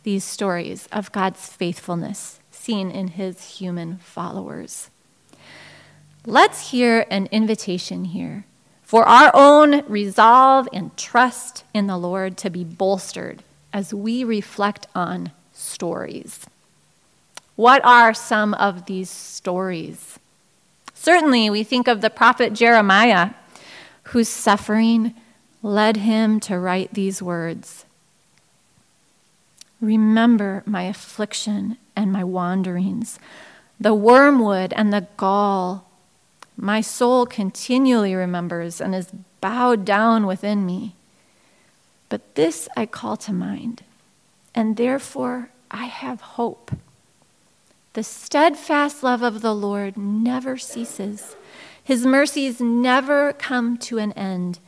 these 0.04 0.24
stories 0.24 0.88
of 0.90 1.12
God's 1.12 1.50
faithfulness 1.50 2.40
seen 2.50 2.90
in 2.90 3.10
his 3.10 3.58
human 3.58 3.98
followers. 3.98 4.90
Let's 6.26 6.72
hear 6.72 7.06
an 7.12 7.28
invitation 7.34 8.06
here 8.06 8.46
for 8.84 9.04
our 9.04 9.32
own 9.34 9.86
resolve 9.90 10.70
and 10.72 10.96
trust 10.96 11.66
in 11.74 11.88
the 11.88 11.98
Lord 11.98 12.38
to 12.38 12.50
be 12.50 12.64
bolstered 12.64 13.44
as 13.74 13.94
we 13.94 14.24
reflect 14.24 14.88
on 14.96 15.34
stories. 15.52 16.46
What 17.58 17.84
are 17.84 18.14
some 18.14 18.54
of 18.54 18.86
these 18.86 19.10
stories? 19.10 20.18
Certainly, 20.94 21.50
we 21.50 21.66
think 21.66 21.90
of 21.90 22.00
the 22.00 22.10
prophet 22.10 22.54
Jeremiah, 22.54 23.32
whose 24.04 24.30
suffering 24.30 25.16
led 25.62 25.98
him 25.98 26.40
to 26.42 26.58
write 26.58 26.94
these 26.94 27.22
words 27.22 27.86
Remember 29.82 30.62
my 30.66 30.84
affliction 30.84 31.78
and 31.96 32.12
my 32.12 32.24
wanderings, 32.24 33.18
the 33.80 33.94
wormwood 33.94 34.74
and 34.74 34.92
the 34.92 35.08
gall. 35.16 35.86
My 36.58 36.82
soul 36.82 37.26
continually 37.26 38.14
remembers 38.14 38.82
and 38.82 38.94
is 38.94 39.14
bowed 39.40 39.86
down 39.86 40.28
within 40.28 40.66
me. 40.66 40.96
But 42.10 42.36
this 42.36 42.68
I 42.76 42.86
call 42.86 43.16
to 43.18 43.32
mind 43.32 43.84
and 44.54 44.76
therefore 44.76 45.50
I 45.72 45.86
have 45.86 46.22
hope. 46.22 46.72
The 47.94 48.04
steadfast 48.04 49.04
love 49.04 49.22
of 49.22 49.42
the 49.42 49.56
Lord 49.56 49.98
never 49.98 50.58
ceases, 50.58 51.36
His 51.82 52.06
mercies 52.06 52.60
never 52.60 53.34
come 53.34 53.78
to 53.78 53.98
an 53.98 54.12
end. 54.14 54.60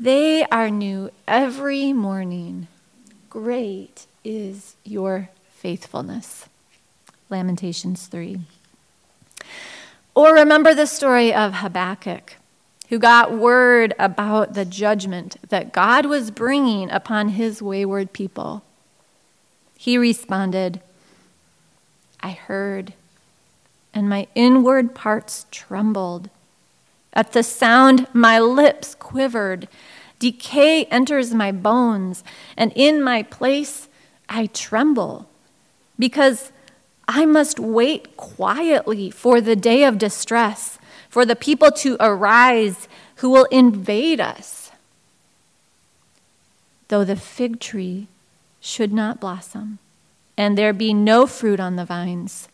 They 0.00 0.44
are 0.44 0.70
new 0.70 1.10
every 1.26 1.92
morning. 1.92 2.68
Great 3.28 4.06
is 4.22 4.76
your 4.84 5.28
faithfulness. 5.50 6.46
Lamentations 7.28 8.06
3. 8.06 8.38
Or 10.14 10.34
remember 10.34 10.72
the 10.72 10.86
story 10.86 11.34
of 11.34 11.54
Habakkuk, 11.54 12.36
who 12.90 13.00
got 13.00 13.36
word 13.36 13.92
about 13.98 14.54
the 14.54 14.64
judgment 14.64 15.36
that 15.48 15.72
God 15.72 16.06
was 16.06 16.30
bringing 16.30 16.88
upon 16.92 17.30
his 17.30 17.60
wayward 17.60 18.12
people. 18.12 18.62
He 19.76 19.98
responded, 19.98 20.80
I 22.20 22.30
heard, 22.30 22.92
and 23.92 24.08
my 24.08 24.28
inward 24.36 24.94
parts 24.94 25.46
trembled. 25.50 26.30
At 27.12 27.32
the 27.32 27.42
sound, 27.42 28.06
my 28.12 28.38
lips 28.38 28.94
quivered. 28.94 29.68
Decay 30.18 30.84
enters 30.84 31.32
my 31.32 31.52
bones, 31.52 32.24
and 32.56 32.72
in 32.74 33.02
my 33.02 33.22
place 33.22 33.88
I 34.28 34.46
tremble, 34.46 35.28
because 35.98 36.52
I 37.06 37.24
must 37.24 37.58
wait 37.58 38.16
quietly 38.16 39.10
for 39.10 39.40
the 39.40 39.56
day 39.56 39.84
of 39.84 39.96
distress, 39.96 40.78
for 41.08 41.24
the 41.24 41.36
people 41.36 41.70
to 41.72 41.96
arise 42.00 42.88
who 43.16 43.30
will 43.30 43.46
invade 43.46 44.20
us. 44.20 44.70
Though 46.88 47.04
the 47.04 47.16
fig 47.16 47.60
tree 47.60 48.08
should 48.60 48.92
not 48.92 49.20
blossom, 49.20 49.78
and 50.36 50.56
there 50.58 50.72
be 50.72 50.92
no 50.92 51.26
fruit 51.26 51.60
on 51.60 51.76
the 51.76 51.84
vines, 51.84 52.48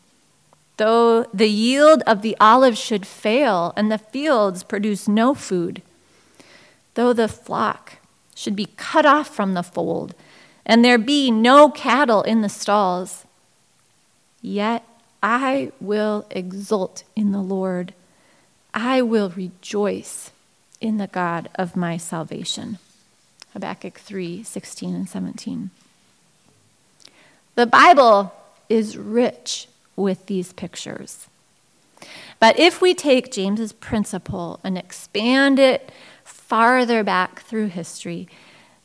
though 0.76 1.24
the 1.32 1.48
yield 1.48 2.02
of 2.06 2.22
the 2.22 2.36
olive 2.40 2.76
should 2.76 3.06
fail, 3.06 3.72
and 3.76 3.90
the 3.90 3.98
fields 3.98 4.62
produce 4.62 5.06
no 5.08 5.34
food, 5.34 5.82
though 6.94 7.12
the 7.12 7.28
flock 7.28 7.98
should 8.34 8.56
be 8.56 8.68
cut 8.76 9.06
off 9.06 9.28
from 9.28 9.54
the 9.54 9.62
fold, 9.62 10.14
and 10.66 10.84
there 10.84 10.98
be 10.98 11.30
no 11.30 11.68
cattle 11.70 12.22
in 12.22 12.40
the 12.40 12.48
stalls, 12.48 13.24
yet 14.40 14.84
I 15.22 15.72
will 15.80 16.26
exult 16.30 17.04
in 17.14 17.32
the 17.32 17.40
Lord. 17.40 17.94
I 18.72 19.02
will 19.02 19.30
rejoice 19.30 20.32
in 20.80 20.98
the 20.98 21.06
God 21.06 21.48
of 21.54 21.76
my 21.76 21.96
salvation. 21.96 22.78
Habakkuk 23.52 23.98
3 23.98 24.42
16 24.42 24.94
and 24.94 25.08
17. 25.08 25.70
The 27.54 27.66
Bible 27.66 28.34
is 28.68 28.98
rich 28.98 29.68
with 29.96 30.26
these 30.26 30.52
pictures. 30.52 31.28
But 32.40 32.58
if 32.58 32.80
we 32.80 32.94
take 32.94 33.32
James's 33.32 33.72
principle 33.72 34.60
and 34.62 34.76
expand 34.76 35.58
it 35.58 35.90
farther 36.24 37.02
back 37.02 37.42
through 37.42 37.68
history, 37.68 38.28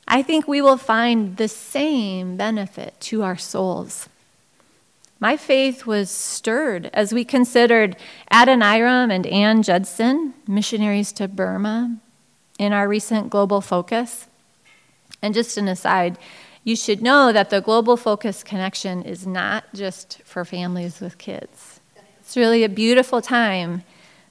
I 0.07 0.23
think 0.23 0.47
we 0.47 0.61
will 0.61 0.77
find 0.77 1.37
the 1.37 1.47
same 1.47 2.37
benefit 2.37 2.99
to 3.01 3.23
our 3.23 3.37
souls. 3.37 4.09
My 5.19 5.35
faith 5.35 5.85
was 5.85 6.09
stirred 6.09 6.89
as 6.93 7.13
we 7.13 7.25
considered 7.25 7.97
Adoniram 8.31 9.11
and 9.11 9.27
Ann 9.27 9.61
Judson, 9.63 10.33
missionaries 10.47 11.11
to 11.13 11.27
Burma, 11.27 11.97
in 12.57 12.71
our 12.71 12.87
recent 12.87 13.29
Global 13.29 13.59
Focus. 13.59 14.27
And 15.21 15.33
just 15.33 15.57
an 15.57 15.67
aside, 15.67 16.17
you 16.63 16.75
should 16.75 17.01
know 17.01 17.31
that 17.31 17.49
the 17.49 17.61
Global 17.61 17.97
Focus 17.97 18.43
Connection 18.43 19.01
is 19.03 19.25
not 19.25 19.65
just 19.73 20.21
for 20.23 20.43
families 20.43 20.99
with 20.99 21.17
kids. 21.17 21.79
It's 22.19 22.35
really 22.35 22.63
a 22.63 22.69
beautiful 22.69 23.21
time 23.21 23.83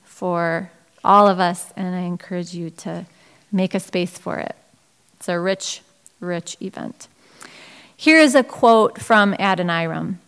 for 0.05 0.71
all 1.05 1.27
of 1.27 1.41
us, 1.41 1.73
and 1.77 1.95
I 1.95 2.01
encourage 2.01 2.55
you 2.55 2.71
to 2.71 3.07
make 3.51 3.75
a 3.75 3.81
space 3.81 4.19
for 4.19 4.37
it. 4.39 4.55
It's 5.15 5.29
a 5.29 5.39
rich, 5.39 5.83
rich 6.21 6.57
event. 6.61 7.09
Here 7.97 8.21
is 8.21 8.35
a 8.35 8.45
quote 8.45 9.01
from 9.01 9.35
Adoniram 9.35 10.19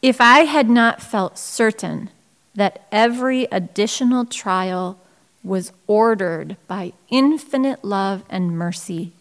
If 0.00 0.20
I 0.20 0.40
had 0.40 0.68
not 0.68 1.02
felt 1.02 1.38
certain 1.38 2.10
that 2.54 2.86
every 2.92 3.44
additional 3.50 4.26
trial 4.26 4.98
was 5.42 5.72
ordered 5.86 6.56
by 6.68 6.92
infinite 7.10 7.84
love 7.84 8.22
and 8.28 8.56
mercy, 8.56 9.12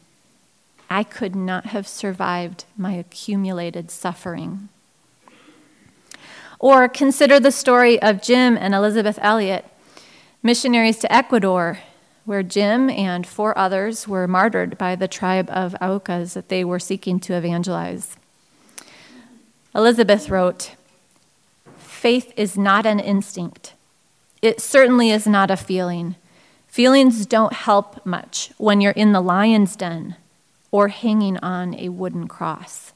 I 0.91 1.05
could 1.05 1.37
not 1.37 1.67
have 1.67 1.87
survived 1.87 2.65
my 2.75 2.91
accumulated 2.91 3.89
suffering. 3.89 4.67
Or 6.59 6.89
consider 6.89 7.39
the 7.39 7.53
story 7.53 7.99
of 8.01 8.21
Jim 8.21 8.57
and 8.57 8.75
Elizabeth 8.75 9.17
Elliot, 9.21 9.65
missionaries 10.43 10.97
to 10.97 11.11
Ecuador, 11.11 11.79
where 12.25 12.43
Jim 12.43 12.89
and 12.89 13.25
four 13.25 13.57
others 13.57 14.05
were 14.05 14.27
martyred 14.27 14.77
by 14.77 14.97
the 14.97 15.07
tribe 15.07 15.49
of 15.49 15.77
Aucas 15.79 16.33
that 16.33 16.49
they 16.49 16.65
were 16.65 16.77
seeking 16.77 17.21
to 17.21 17.35
evangelize. 17.35 18.17
Elizabeth 19.73 20.29
wrote, 20.29 20.75
Faith 21.77 22.33
is 22.35 22.57
not 22.57 22.85
an 22.85 22.99
instinct. 22.99 23.75
It 24.41 24.59
certainly 24.59 25.09
is 25.09 25.25
not 25.25 25.49
a 25.49 25.55
feeling. 25.55 26.17
Feelings 26.67 27.25
don't 27.25 27.53
help 27.53 28.05
much 28.05 28.51
when 28.57 28.81
you're 28.81 28.91
in 28.91 29.13
the 29.13 29.21
lion's 29.21 29.77
den 29.77 30.17
or 30.71 30.87
hanging 30.87 31.37
on 31.37 31.75
a 31.75 31.89
wooden 31.89 32.27
cross. 32.27 32.93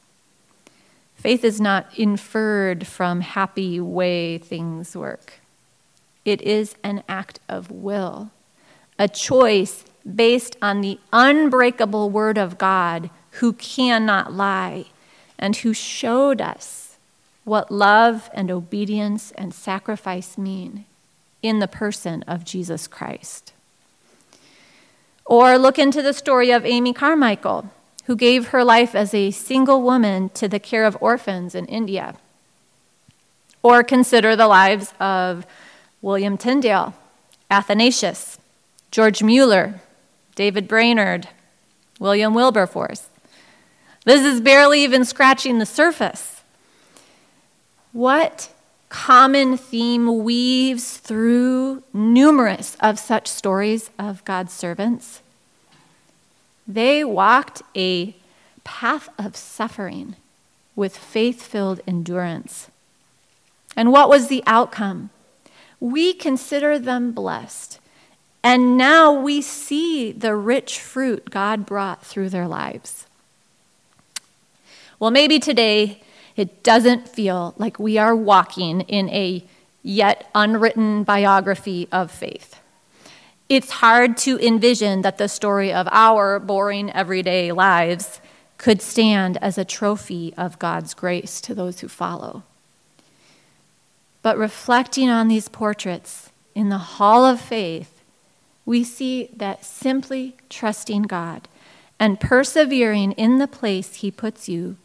Faith 1.14 1.44
is 1.44 1.60
not 1.60 1.86
inferred 1.98 2.86
from 2.86 3.20
happy 3.20 3.80
way 3.80 4.38
things 4.38 4.96
work. 4.96 5.40
It 6.24 6.42
is 6.42 6.74
an 6.82 7.02
act 7.08 7.40
of 7.48 7.70
will, 7.70 8.30
a 8.98 9.08
choice 9.08 9.84
based 10.14 10.56
on 10.60 10.80
the 10.80 10.98
unbreakable 11.12 12.10
word 12.10 12.38
of 12.38 12.58
God 12.58 13.10
who 13.32 13.52
cannot 13.54 14.32
lie 14.32 14.86
and 15.38 15.56
who 15.56 15.72
showed 15.72 16.40
us 16.40 16.96
what 17.44 17.70
love 17.70 18.28
and 18.34 18.50
obedience 18.50 19.32
and 19.32 19.54
sacrifice 19.54 20.36
mean 20.36 20.84
in 21.42 21.60
the 21.60 21.68
person 21.68 22.24
of 22.24 22.44
Jesus 22.44 22.86
Christ. 22.88 23.52
Or 25.26 25.58
look 25.58 25.78
into 25.78 26.02
the 26.02 26.12
story 26.12 26.50
of 26.52 26.64
Amy 26.64 26.92
Carmichael, 26.92 27.70
who 28.04 28.14
gave 28.14 28.48
her 28.48 28.62
life 28.62 28.94
as 28.94 29.12
a 29.12 29.32
single 29.32 29.82
woman 29.82 30.28
to 30.30 30.46
the 30.46 30.60
care 30.60 30.84
of 30.84 30.96
orphans 31.00 31.54
in 31.54 31.66
India. 31.66 32.14
Or 33.62 33.82
consider 33.82 34.36
the 34.36 34.46
lives 34.46 34.94
of 35.00 35.44
William 36.00 36.38
Tyndale, 36.38 36.94
Athanasius, 37.50 38.38
George 38.92 39.22
Mueller, 39.22 39.80
David 40.36 40.68
Brainerd, 40.68 41.28
William 41.98 42.32
Wilberforce. 42.32 43.08
This 44.04 44.24
is 44.24 44.40
barely 44.40 44.84
even 44.84 45.04
scratching 45.04 45.58
the 45.58 45.66
surface. 45.66 46.42
What 47.92 48.50
common 48.96 49.58
theme 49.58 50.24
weaves 50.24 50.96
through 50.96 51.82
numerous 51.92 52.78
of 52.80 52.98
such 52.98 53.28
stories 53.28 53.90
of 53.98 54.24
God's 54.24 54.54
servants. 54.54 55.20
They 56.66 57.04
walked 57.04 57.60
a 57.76 58.16
path 58.64 59.10
of 59.18 59.36
suffering 59.36 60.16
with 60.74 60.96
faith 60.96 61.42
filled 61.42 61.82
endurance. 61.86 62.70
And 63.76 63.92
what 63.92 64.08
was 64.08 64.28
the 64.28 64.42
outcome? 64.46 65.10
We 65.78 66.14
consider 66.14 66.78
them 66.78 67.12
blessed. 67.12 67.78
And 68.42 68.78
now 68.78 69.12
we 69.12 69.42
see 69.42 70.10
the 70.10 70.34
rich 70.34 70.80
fruit 70.80 71.28
God 71.28 71.66
brought 71.66 72.02
through 72.02 72.30
their 72.30 72.48
lives. 72.48 73.04
Well, 74.98 75.10
maybe 75.10 75.38
today 75.38 76.00
it 76.36 76.62
doesn't 76.62 77.08
feel 77.08 77.54
like 77.56 77.78
we 77.78 77.96
are 77.98 78.14
walking 78.14 78.82
in 78.82 79.08
a 79.08 79.44
yet 79.82 80.28
unwritten 80.34 81.02
biography 81.02 81.88
of 81.90 82.10
faith. 82.10 82.60
It's 83.48 83.70
hard 83.70 84.16
to 84.18 84.38
envision 84.44 85.02
that 85.02 85.18
the 85.18 85.28
story 85.28 85.72
of 85.72 85.88
our 85.92 86.40
boring 86.40 86.90
everyday 86.90 87.52
lives 87.52 88.20
could 88.58 88.82
stand 88.82 89.36
as 89.38 89.56
a 89.56 89.64
trophy 89.64 90.34
of 90.36 90.58
God's 90.58 90.94
grace 90.94 91.40
to 91.42 91.54
those 91.54 91.80
who 91.80 91.88
follow. 91.88 92.42
But 94.22 94.36
reflecting 94.36 95.08
on 95.08 95.28
these 95.28 95.48
portraits 95.48 96.30
in 96.54 96.68
the 96.68 96.78
hall 96.78 97.24
of 97.24 97.40
faith, 97.40 98.02
we 98.64 98.82
see 98.82 99.30
that 99.36 99.64
simply 99.64 100.34
trusting 100.50 101.02
God 101.02 101.48
and 102.00 102.18
persevering 102.18 103.12
in 103.12 103.38
the 103.38 103.46
place 103.46 103.96
He 103.96 104.10
puts 104.10 104.48
you 104.48 104.76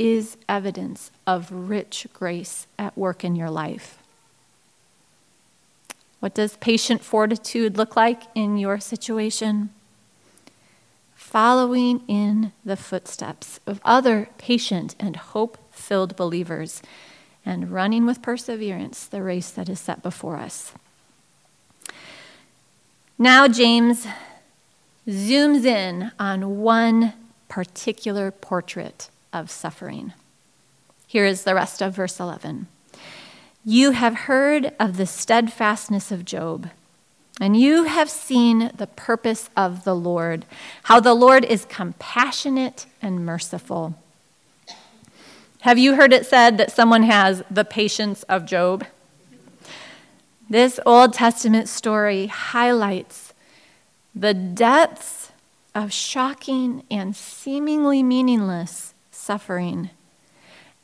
is 0.00 0.38
evidence 0.48 1.10
of 1.26 1.52
rich 1.52 2.06
grace 2.14 2.66
at 2.78 2.96
work 2.96 3.22
in 3.22 3.36
your 3.36 3.50
life. 3.50 3.98
What 6.20 6.32
does 6.32 6.56
patient 6.56 7.02
fortitude 7.02 7.76
look 7.76 7.96
like 7.96 8.22
in 8.34 8.56
your 8.56 8.80
situation? 8.80 9.68
Following 11.14 12.02
in 12.08 12.52
the 12.64 12.78
footsteps 12.78 13.60
of 13.66 13.78
other 13.84 14.30
patient 14.38 14.96
and 14.98 15.16
hope 15.16 15.58
filled 15.70 16.16
believers 16.16 16.80
and 17.44 17.70
running 17.70 18.06
with 18.06 18.22
perseverance 18.22 19.04
the 19.04 19.22
race 19.22 19.50
that 19.50 19.68
is 19.68 19.80
set 19.80 20.02
before 20.02 20.36
us. 20.36 20.72
Now, 23.18 23.46
James 23.48 24.06
zooms 25.06 25.66
in 25.66 26.10
on 26.18 26.60
one 26.60 27.12
particular 27.50 28.30
portrait 28.30 29.10
of 29.32 29.50
suffering. 29.50 30.12
Here 31.06 31.24
is 31.24 31.44
the 31.44 31.54
rest 31.54 31.82
of 31.82 31.94
verse 31.94 32.20
11. 32.20 32.68
You 33.64 33.90
have 33.90 34.14
heard 34.14 34.72
of 34.78 34.96
the 34.96 35.06
steadfastness 35.06 36.10
of 36.10 36.24
Job, 36.24 36.70
and 37.40 37.56
you 37.56 37.84
have 37.84 38.08
seen 38.08 38.70
the 38.76 38.86
purpose 38.86 39.50
of 39.56 39.84
the 39.84 39.94
Lord, 39.94 40.46
how 40.84 41.00
the 41.00 41.14
Lord 41.14 41.44
is 41.44 41.64
compassionate 41.64 42.86
and 43.02 43.26
merciful. 43.26 43.96
Have 45.62 45.78
you 45.78 45.96
heard 45.96 46.12
it 46.12 46.24
said 46.24 46.56
that 46.56 46.72
someone 46.72 47.02
has 47.02 47.42
the 47.50 47.64
patience 47.64 48.22
of 48.24 48.46
Job? 48.46 48.86
This 50.48 50.80
Old 50.86 51.12
Testament 51.12 51.68
story 51.68 52.26
highlights 52.26 53.34
the 54.14 54.32
depths 54.32 55.32
of 55.74 55.92
shocking 55.92 56.82
and 56.90 57.14
seemingly 57.14 58.02
meaningless 58.02 58.89
suffering 59.30 59.88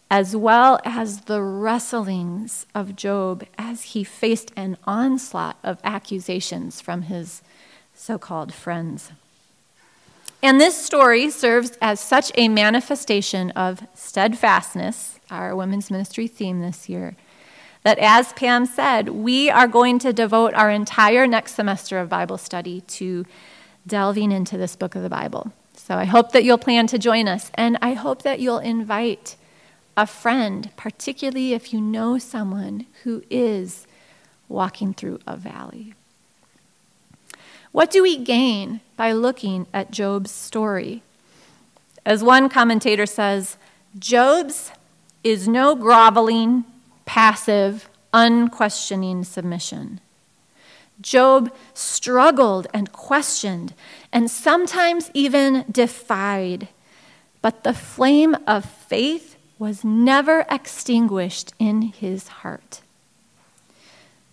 as 0.09 0.37
well 0.37 0.79
as 0.85 1.23
the 1.23 1.43
wrestlings 1.43 2.65
of 2.77 2.95
Job 2.95 3.45
as 3.59 3.83
he 3.83 4.05
faced 4.05 4.53
an 4.55 4.77
onslaught 4.85 5.59
of 5.65 5.81
accusations 5.83 6.81
from 6.81 7.03
his 7.03 7.43
so 7.93 8.19
called 8.19 8.55
friends. 8.55 9.11
And 10.45 10.61
this 10.61 10.77
story 10.77 11.29
serves 11.29 11.77
as 11.83 11.99
such 11.99 12.31
a 12.37 12.49
manifestation 12.49 13.51
of 13.51 13.85
steadfastness, 13.95 15.19
our 15.29 15.57
women's 15.57 15.91
ministry 15.91 16.29
theme 16.29 16.61
this 16.61 16.89
year, 16.89 17.17
that 17.83 17.99
as 17.99 18.33
Pam 18.35 18.65
said, 18.65 19.09
we 19.09 19.51
are 19.51 19.67
going 19.67 19.99
to 19.99 20.13
devote 20.13 20.55
our 20.55 20.71
entire 20.71 21.27
next 21.27 21.57
semester 21.57 21.99
of 21.99 22.09
Bible 22.09 22.39
study 22.39 22.83
to 22.83 23.27
delving 23.89 24.31
into 24.31 24.57
this 24.57 24.77
book 24.77 24.95
of 24.95 25.03
the 25.03 25.11
Bible. 25.11 25.51
So 25.77 25.95
I 25.95 26.05
hope 26.05 26.33
that 26.33 26.43
you'll 26.43 26.59
plan 26.59 26.87
to 26.89 26.99
join 26.99 27.29
us, 27.29 27.51
and 27.55 27.79
I 27.81 27.93
hope 27.93 28.23
that 28.23 28.41
you'll 28.41 28.59
invite 28.59 29.37
a 29.97 30.07
friend, 30.07 30.71
particularly 30.77 31.53
if 31.53 31.73
you 31.73 31.81
know 31.81 32.19
someone 32.19 32.87
who 33.05 33.23
is 33.31 33.87
walking 34.49 34.95
through 34.95 35.21
a 35.27 35.37
valley. 35.37 35.95
What 37.73 37.91
do 37.91 38.03
we 38.03 38.17
gain 38.17 38.81
by 38.97 39.13
looking 39.13 39.67
at 39.73 39.91
Job's 39.91 40.31
story? 40.31 41.03
As 42.05 42.25
one 42.25 42.49
commentator 42.49 43.07
says, 43.07 43.57
Job's 43.99 44.73
is 45.23 45.47
no 45.47 45.75
groveling, 45.75 46.65
passive, 47.05 47.89
unquestioning 48.15 49.25
submission. 49.25 50.01
Job 51.01 51.55
struggled 51.75 52.67
and 52.73 52.93
questioned 52.93 53.75
and 54.13 54.31
sometimes 54.31 55.11
even 55.15 55.65
defied, 55.71 56.69
but 57.43 57.65
the 57.65 57.75
flame 57.75 58.37
of 58.47 58.65
faith 58.65 59.37
was 59.59 59.85
never 59.85 60.45
extinguished 60.51 61.53
in 61.59 61.83
his 61.83 62.29
heart. 62.29 62.81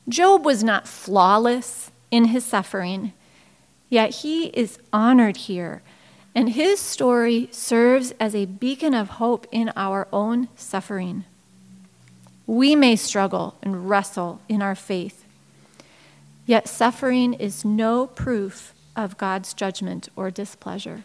Job 0.08 0.46
was 0.46 0.64
not 0.64 0.88
flawless 0.88 1.92
in 2.12 2.26
his 2.26 2.44
suffering, 2.44 3.14
yet 3.90 4.10
he 4.16 4.48
is 4.48 4.80
honored 4.92 5.38
here, 5.38 5.82
and 6.36 6.50
his 6.50 6.80
story 6.80 7.48
serves 7.52 8.14
as 8.20 8.36
a 8.36 8.46
beacon 8.46 8.94
of 8.94 9.12
hope 9.12 9.48
in 9.52 9.72
our 9.76 10.08
own 10.12 10.50
suffering. 10.56 11.24
We 12.46 12.76
may 12.76 12.96
struggle 12.96 13.56
and 13.62 13.90
wrestle 13.90 14.42
in 14.50 14.62
our 14.62 14.76
faith, 14.76 15.23
yet 16.46 16.68
suffering 16.68 17.34
is 17.34 17.66
no 17.66 18.08
proof 18.08 18.74
of 18.96 19.18
God's 19.18 19.54
judgment 19.54 20.10
or 20.16 20.30
displeasure. 20.32 21.04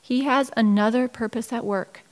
He 0.00 0.24
has 0.24 0.50
another 0.56 1.08
purpose 1.08 1.52
at 1.52 1.64
work 1.64 2.02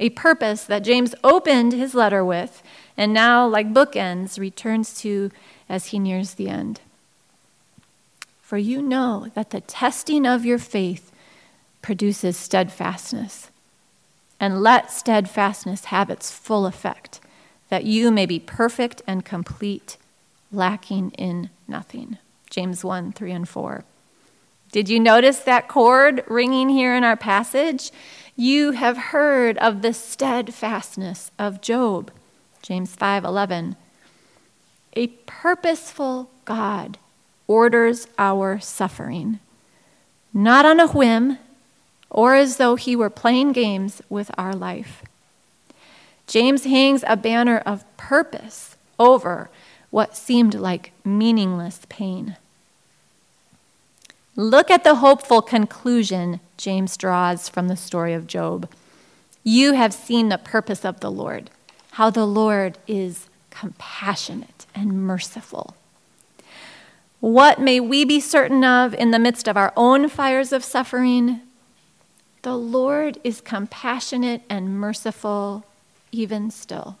a 0.00 0.10
purpose 0.10 0.64
that 0.64 0.84
James 0.84 1.14
opened 1.22 1.72
his 1.72 1.94
letter 1.94 2.24
with, 2.24 2.62
and 2.96 3.12
now, 3.12 3.46
like 3.46 3.72
bookends, 3.72 4.38
returns 4.38 4.98
to 5.00 5.30
as 5.68 5.86
he 5.86 5.98
nears 5.98 6.34
the 6.34 6.48
end. 6.48 6.80
For 8.42 8.58
you 8.58 8.82
know 8.82 9.28
that 9.34 9.50
the 9.50 9.60
testing 9.60 10.26
of 10.26 10.44
your 10.44 10.58
faith 10.58 11.12
produces 11.80 12.36
steadfastness. 12.36 13.50
And 14.40 14.62
let 14.62 14.90
steadfastness 14.90 15.86
have 15.86 16.10
its 16.10 16.30
full 16.30 16.66
effect, 16.66 17.20
that 17.68 17.84
you 17.84 18.10
may 18.10 18.26
be 18.26 18.40
perfect 18.40 19.00
and 19.06 19.24
complete, 19.24 19.96
lacking 20.54 21.10
in 21.12 21.50
nothing. 21.68 22.18
James 22.50 22.84
1 22.84 23.12
3 23.12 23.32
and 23.32 23.48
4. 23.48 23.84
Did 24.72 24.88
you 24.88 24.98
notice 24.98 25.38
that 25.40 25.68
chord 25.68 26.24
ringing 26.26 26.68
here 26.68 26.94
in 26.94 27.04
our 27.04 27.16
passage? 27.16 27.90
You 28.36 28.72
have 28.72 28.96
heard 28.96 29.56
of 29.58 29.82
the 29.82 29.92
steadfastness 29.92 31.30
of 31.38 31.60
Job. 31.60 32.10
James 32.62 32.96
5:11. 32.96 33.76
A 34.94 35.08
purposeful 35.26 36.30
God 36.44 36.98
orders 37.46 38.08
our 38.18 38.58
suffering, 38.58 39.38
not 40.32 40.64
on 40.64 40.80
a 40.80 40.88
whim 40.88 41.38
or 42.14 42.36
as 42.36 42.56
though 42.56 42.76
he 42.76 42.94
were 42.94 43.10
playing 43.10 43.52
games 43.52 44.00
with 44.08 44.30
our 44.38 44.54
life. 44.54 45.02
James 46.26 46.64
hangs 46.64 47.04
a 47.06 47.16
banner 47.16 47.58
of 47.66 47.84
purpose 47.96 48.76
over 48.98 49.50
what 49.94 50.16
seemed 50.16 50.54
like 50.54 50.90
meaningless 51.04 51.82
pain. 51.88 52.36
Look 54.34 54.68
at 54.68 54.82
the 54.82 54.96
hopeful 54.96 55.40
conclusion 55.40 56.40
James 56.56 56.96
draws 56.96 57.48
from 57.48 57.68
the 57.68 57.76
story 57.76 58.12
of 58.12 58.26
Job. 58.26 58.68
You 59.44 59.74
have 59.74 59.94
seen 59.94 60.30
the 60.30 60.36
purpose 60.36 60.84
of 60.84 60.98
the 60.98 61.12
Lord, 61.12 61.48
how 61.92 62.10
the 62.10 62.26
Lord 62.26 62.76
is 62.88 63.28
compassionate 63.50 64.66
and 64.74 65.06
merciful. 65.06 65.76
What 67.20 67.60
may 67.60 67.78
we 67.78 68.04
be 68.04 68.18
certain 68.18 68.64
of 68.64 68.94
in 68.94 69.12
the 69.12 69.20
midst 69.20 69.46
of 69.46 69.56
our 69.56 69.72
own 69.76 70.08
fires 70.08 70.52
of 70.52 70.64
suffering? 70.64 71.40
The 72.42 72.56
Lord 72.56 73.20
is 73.22 73.40
compassionate 73.40 74.42
and 74.50 74.76
merciful 74.76 75.64
even 76.10 76.50
still. 76.50 76.98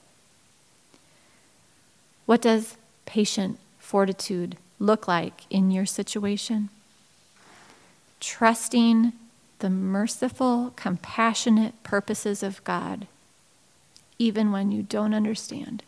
What 2.26 2.40
does 2.40 2.76
patient 3.06 3.58
fortitude 3.78 4.56
look 4.78 5.06
like 5.06 5.42
in 5.50 5.70
your 5.70 5.86
situation? 5.86 6.70
trusting 8.24 9.12
the 9.58 9.68
merciful, 9.68 10.72
compassionate 10.76 11.80
purposes 11.82 12.42
of 12.42 12.64
God, 12.64 13.06
even 14.18 14.50
when 14.50 14.72
you 14.72 14.82
don't 14.82 15.12
understand. 15.12 15.82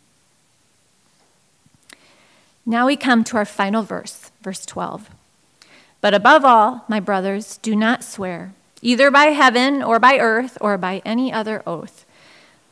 Now 2.66 2.86
we 2.86 2.96
come 2.96 3.24
to 3.24 3.38
our 3.38 3.46
final 3.46 3.82
verse, 3.82 4.30
verse 4.42 4.66
12. 4.66 5.08
But 6.02 6.12
above 6.12 6.44
all, 6.44 6.84
my 6.88 7.00
brothers, 7.00 7.56
do 7.58 7.74
not 7.74 8.04
swear, 8.04 8.52
either 8.82 9.10
by 9.10 9.26
heaven 9.26 9.82
or 9.82 9.98
by 9.98 10.18
earth 10.18 10.58
or 10.60 10.76
by 10.76 11.00
any 11.06 11.32
other 11.32 11.62
oath, 11.66 12.04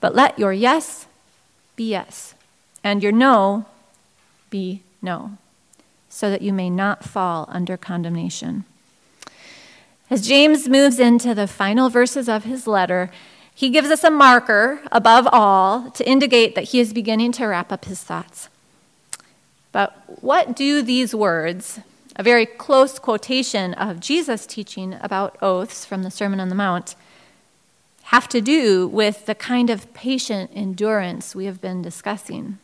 but 0.01 0.15
let 0.15 0.39
your 0.39 0.53
yes 0.53 1.07
be 1.75 1.89
yes, 1.91 2.35
and 2.83 3.03
your 3.03 3.13
no 3.13 3.65
be 4.55 4.85
no, 5.03 5.37
so 6.09 6.31
that 6.31 6.41
you 6.41 6.53
may 6.53 6.71
not 6.71 7.03
fall 7.03 7.45
under 7.49 7.77
condemnation. 7.77 8.65
As 10.09 10.29
James 10.29 10.69
moves 10.69 11.01
into 11.01 11.35
the 11.35 11.49
final 11.49 11.91
verses 11.91 12.29
of 12.29 12.45
his 12.45 12.69
letter, 12.69 13.11
he 13.53 13.69
gives 13.69 13.91
us 13.91 14.05
a 14.05 14.13
marker 14.13 14.81
above 14.93 15.27
all 15.33 15.91
to 15.91 16.09
indicate 16.09 16.55
that 16.55 16.69
he 16.69 16.79
is 16.79 16.93
beginning 16.93 17.33
to 17.33 17.47
wrap 17.47 17.73
up 17.73 17.87
his 17.87 18.05
thoughts. 18.05 18.49
But 19.73 20.23
what 20.23 20.55
do 20.55 20.83
these 20.83 21.17
words, 21.17 21.81
a 22.15 22.23
very 22.23 22.47
close 22.47 23.01
quotation 23.01 23.75
of 23.75 23.99
Jesus' 23.99 24.47
teaching 24.47 24.97
about 25.01 25.37
oaths 25.43 25.85
from 25.85 26.05
the 26.05 26.13
Sermon 26.13 26.39
on 26.39 26.49
the 26.49 26.55
Mount, 26.55 26.95
have 28.05 28.29
to 28.29 28.41
do 28.41 28.87
with 28.87 29.27
the 29.27 29.35
kind 29.35 29.69
of 29.69 29.93
patient 29.95 30.53
endurance 30.55 31.35
we 31.35 31.47
have 31.47 31.61
been 31.61 31.83
discussing? 31.83 32.59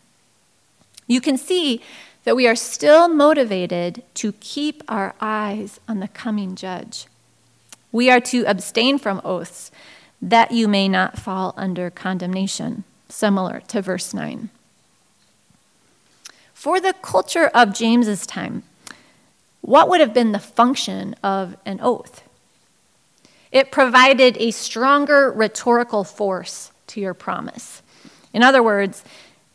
You 1.11 1.21
can 1.21 1.37
see 1.37 1.83
that 2.23 2.37
we 2.37 2.47
are 2.47 2.55
still 2.55 3.09
motivated 3.09 4.05
to 4.15 4.31
keep 4.39 4.85
our 4.87 5.17
eyes 5.21 5.81
on 5.89 5.99
the 5.99 6.07
coming 6.07 6.55
judge. 6.55 7.07
We 7.91 8.09
are 8.13 8.21
to 8.21 8.45
abstain 8.47 8.97
from 8.97 9.21
oaths, 9.25 9.73
that 10.23 10.53
you 10.53 10.69
may 10.69 10.87
not 10.87 11.19
fall 11.19 11.53
under 11.57 11.91
condemnation, 11.91 12.85
similar 13.09 13.61
to 13.67 13.83
verse 13.83 14.15
9. 14.15 14.51
For 16.55 16.81
the 16.81 16.95
culture 17.03 17.49
of 17.49 17.75
James's 17.75 18.25
time, 18.25 18.63
what 19.63 19.89
would 19.89 19.99
have 19.99 20.15
been 20.15 20.31
the 20.31 20.39
function 20.39 21.17
of 21.25 21.57
an 21.67 21.81
oath? 21.83 22.23
It 23.51 23.73
provided 23.73 24.37
a 24.37 24.53
stronger 24.53 25.33
rhetorical 25.33 26.05
force 26.05 26.71
to 26.87 27.01
your 27.01 27.15
promise. 27.15 27.83
In 28.33 28.45
other 28.45 28.63
words, 28.63 29.03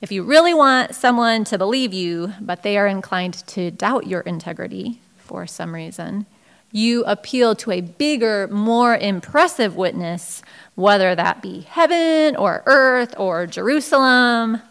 if 0.01 0.11
you 0.11 0.23
really 0.23 0.53
want 0.53 0.93
someone 0.93 1.43
to 1.45 1.57
believe 1.57 1.93
you, 1.93 2.33
but 2.41 2.63
they 2.63 2.77
are 2.77 2.87
inclined 2.87 3.33
to 3.47 3.71
doubt 3.71 4.07
your 4.07 4.21
integrity 4.21 4.99
for 5.17 5.47
some 5.47 5.73
reason, 5.73 6.25
you 6.71 7.03
appeal 7.05 7.55
to 7.55 7.71
a 7.71 7.81
bigger, 7.81 8.47
more 8.49 8.97
impressive 8.97 9.75
witness, 9.75 10.41
whether 10.75 11.15
that 11.15 11.41
be 11.41 11.61
heaven 11.61 12.35
or 12.35 12.63
earth 12.65 13.15
or 13.17 13.47
Jerusalem 13.47 14.61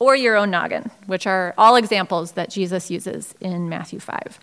or 0.00 0.16
your 0.16 0.34
own 0.36 0.50
noggin, 0.50 0.90
which 1.06 1.26
are 1.26 1.54
all 1.56 1.76
examples 1.76 2.32
that 2.32 2.50
Jesus 2.50 2.90
uses 2.90 3.36
in 3.40 3.68
Matthew 3.68 4.00
5. 4.00 4.40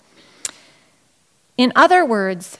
In 1.57 1.73
other 1.75 2.05
words, 2.05 2.59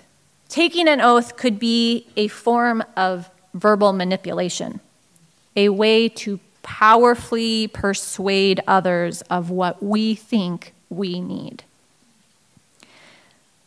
taking 0.49 0.89
an 0.89 0.99
oath 0.99 1.37
could 1.37 1.57
be 1.57 2.07
a 2.17 2.27
form 2.27 2.83
of 2.97 3.29
verbal 3.53 3.93
manipulation, 3.93 4.81
a 5.55 5.69
way 5.69 6.09
to 6.09 6.41
powerfully 6.63 7.67
persuade 7.67 8.61
others 8.67 9.21
of 9.23 9.49
what 9.49 9.81
we 9.81 10.15
think 10.15 10.73
we 10.89 11.19
need. 11.19 11.63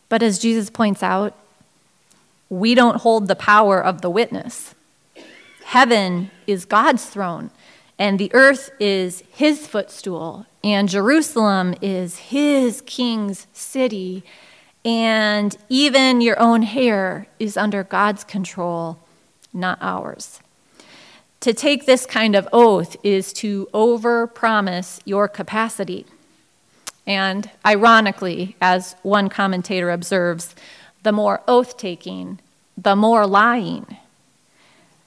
But 0.09 0.21
as 0.21 0.37
Jesus 0.37 0.69
points 0.69 1.01
out, 1.01 1.35
we 2.49 2.75
don't 2.75 3.01
hold 3.01 3.27
the 3.27 3.35
power 3.35 3.83
of 3.83 4.01
the 4.01 4.11
witness. 4.11 4.75
Heaven 5.65 6.29
is 6.45 6.65
God's 6.65 7.05
throne, 7.05 7.49
and 7.97 8.19
the 8.19 8.31
earth 8.33 8.69
is 8.79 9.23
his 9.31 9.65
footstool, 9.65 10.45
and 10.63 10.87
Jerusalem 10.87 11.73
is 11.81 12.17
his 12.17 12.81
king's 12.81 13.47
city, 13.53 14.23
and 14.85 15.57
even 15.67 16.21
your 16.21 16.39
own 16.39 16.61
hair 16.61 17.25
is 17.39 17.57
under 17.57 17.83
God's 17.83 18.23
control, 18.23 18.99
not 19.51 19.79
ours. 19.81 20.42
To 21.43 21.53
take 21.53 21.85
this 21.85 22.05
kind 22.05 22.37
of 22.37 22.47
oath 22.53 22.95
is 23.03 23.33
to 23.33 23.67
overpromise 23.73 25.01
your 25.03 25.27
capacity. 25.27 26.05
And 27.05 27.51
ironically, 27.65 28.55
as 28.61 28.95
one 29.03 29.27
commentator 29.27 29.91
observes, 29.91 30.55
the 31.03 31.11
more 31.11 31.41
oath 31.45 31.75
taking, 31.75 32.39
the 32.77 32.95
more 32.95 33.27
lying. 33.27 33.97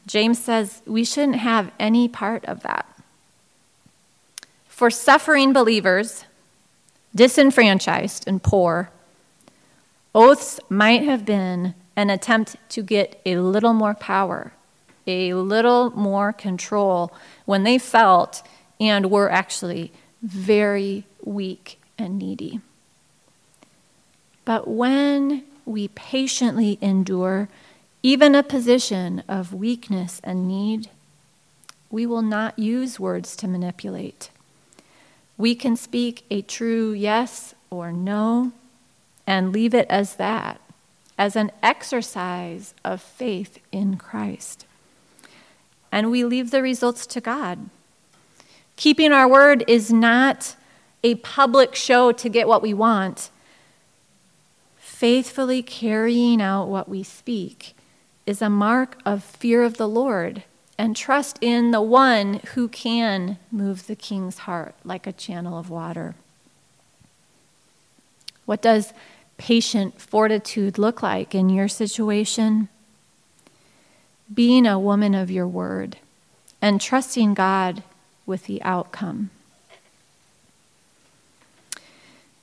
James 0.06 0.38
says 0.38 0.82
we 0.84 1.06
shouldn't 1.06 1.36
have 1.38 1.72
any 1.80 2.06
part 2.06 2.44
of 2.44 2.60
that. 2.60 2.86
For 4.68 4.90
suffering 4.90 5.54
believers, 5.54 6.26
disenfranchised 7.14 8.24
and 8.28 8.42
poor, 8.42 8.90
oaths 10.14 10.60
might 10.68 11.02
have 11.02 11.24
been 11.24 11.74
an 11.96 12.10
attempt 12.10 12.56
to 12.68 12.82
get 12.82 13.22
a 13.24 13.38
little 13.38 13.72
more 13.72 13.94
power, 13.94 14.52
a 15.06 15.34
little 15.34 15.90
more 15.90 16.32
control 16.32 17.12
when 17.44 17.62
they 17.62 17.78
felt 17.78 18.42
and 18.80 19.10
were 19.10 19.30
actually 19.30 19.92
very 20.22 21.04
weak 21.22 21.80
and 21.98 22.18
needy. 22.18 22.60
But 24.44 24.68
when 24.68 25.44
we 25.64 25.88
patiently 25.88 26.78
endure 26.80 27.48
even 28.02 28.34
a 28.34 28.42
position 28.42 29.22
of 29.28 29.52
weakness 29.52 30.20
and 30.22 30.46
need, 30.46 30.88
we 31.90 32.06
will 32.06 32.22
not 32.22 32.58
use 32.58 33.00
words 33.00 33.34
to 33.36 33.48
manipulate. 33.48 34.30
We 35.36 35.54
can 35.54 35.76
speak 35.76 36.24
a 36.30 36.42
true 36.42 36.92
yes 36.92 37.54
or 37.70 37.92
no 37.92 38.52
and 39.26 39.52
leave 39.52 39.74
it 39.74 39.86
as 39.90 40.16
that, 40.16 40.60
as 41.18 41.34
an 41.36 41.50
exercise 41.62 42.74
of 42.84 43.02
faith 43.02 43.58
in 43.72 43.96
Christ. 43.96 44.66
And 45.90 46.10
we 46.10 46.24
leave 46.24 46.50
the 46.50 46.62
results 46.62 47.06
to 47.08 47.20
God. 47.20 47.70
Keeping 48.76 49.12
our 49.12 49.28
word 49.28 49.64
is 49.66 49.92
not 49.92 50.56
a 51.02 51.14
public 51.16 51.74
show 51.74 52.12
to 52.12 52.28
get 52.28 52.48
what 52.48 52.62
we 52.62 52.74
want. 52.74 53.30
Faithfully 54.76 55.62
carrying 55.62 56.42
out 56.42 56.68
what 56.68 56.88
we 56.88 57.02
speak 57.02 57.74
is 58.26 58.42
a 58.42 58.50
mark 58.50 58.98
of 59.06 59.22
fear 59.22 59.62
of 59.62 59.76
the 59.76 59.88
Lord 59.88 60.42
and 60.78 60.96
trust 60.96 61.38
in 61.40 61.70
the 61.70 61.80
one 61.80 62.40
who 62.54 62.68
can 62.68 63.38
move 63.50 63.86
the 63.86 63.96
king's 63.96 64.38
heart 64.38 64.74
like 64.84 65.06
a 65.06 65.12
channel 65.12 65.58
of 65.58 65.70
water. 65.70 66.14
What 68.44 68.62
does 68.62 68.92
patient 69.38 70.00
fortitude 70.00 70.78
look 70.78 71.02
like 71.02 71.34
in 71.34 71.50
your 71.50 71.68
situation? 71.68 72.68
Being 74.32 74.66
a 74.66 74.78
woman 74.78 75.14
of 75.14 75.30
your 75.30 75.46
word 75.46 75.98
and 76.60 76.80
trusting 76.80 77.34
God 77.34 77.82
with 78.26 78.46
the 78.46 78.62
outcome. 78.62 79.30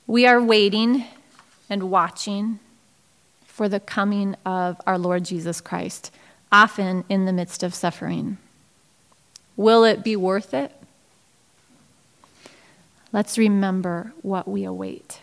We 0.06 0.26
are 0.26 0.42
waiting 0.42 1.04
and 1.68 1.90
watching 1.90 2.58
for 3.46 3.68
the 3.68 3.80
coming 3.80 4.34
of 4.44 4.80
our 4.86 4.98
Lord 4.98 5.24
Jesus 5.24 5.60
Christ, 5.60 6.10
often 6.50 7.04
in 7.08 7.24
the 7.24 7.32
midst 7.32 7.62
of 7.62 7.74
suffering. 7.74 8.38
Will 9.56 9.84
it 9.84 10.02
be 10.02 10.16
worth 10.16 10.52
it? 10.52 10.72
Let's 13.12 13.38
remember 13.38 14.12
what 14.22 14.48
we 14.48 14.64
await. 14.64 15.20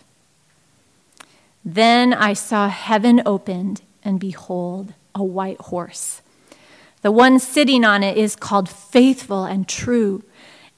Then 1.64 2.14
I 2.14 2.32
saw 2.32 2.68
heaven 2.68 3.22
opened, 3.26 3.82
and 4.02 4.18
behold, 4.18 4.94
a 5.14 5.22
white 5.22 5.60
horse. 5.60 6.22
The 7.02 7.12
one 7.12 7.38
sitting 7.38 7.84
on 7.84 8.02
it 8.02 8.16
is 8.16 8.36
called 8.36 8.68
faithful 8.68 9.44
and 9.44 9.68
true, 9.68 10.22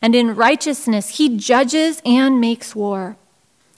and 0.02 0.14
in 0.14 0.34
righteousness 0.34 1.18
he 1.18 1.36
judges 1.36 2.02
and 2.04 2.40
makes 2.40 2.74
war. 2.74 3.16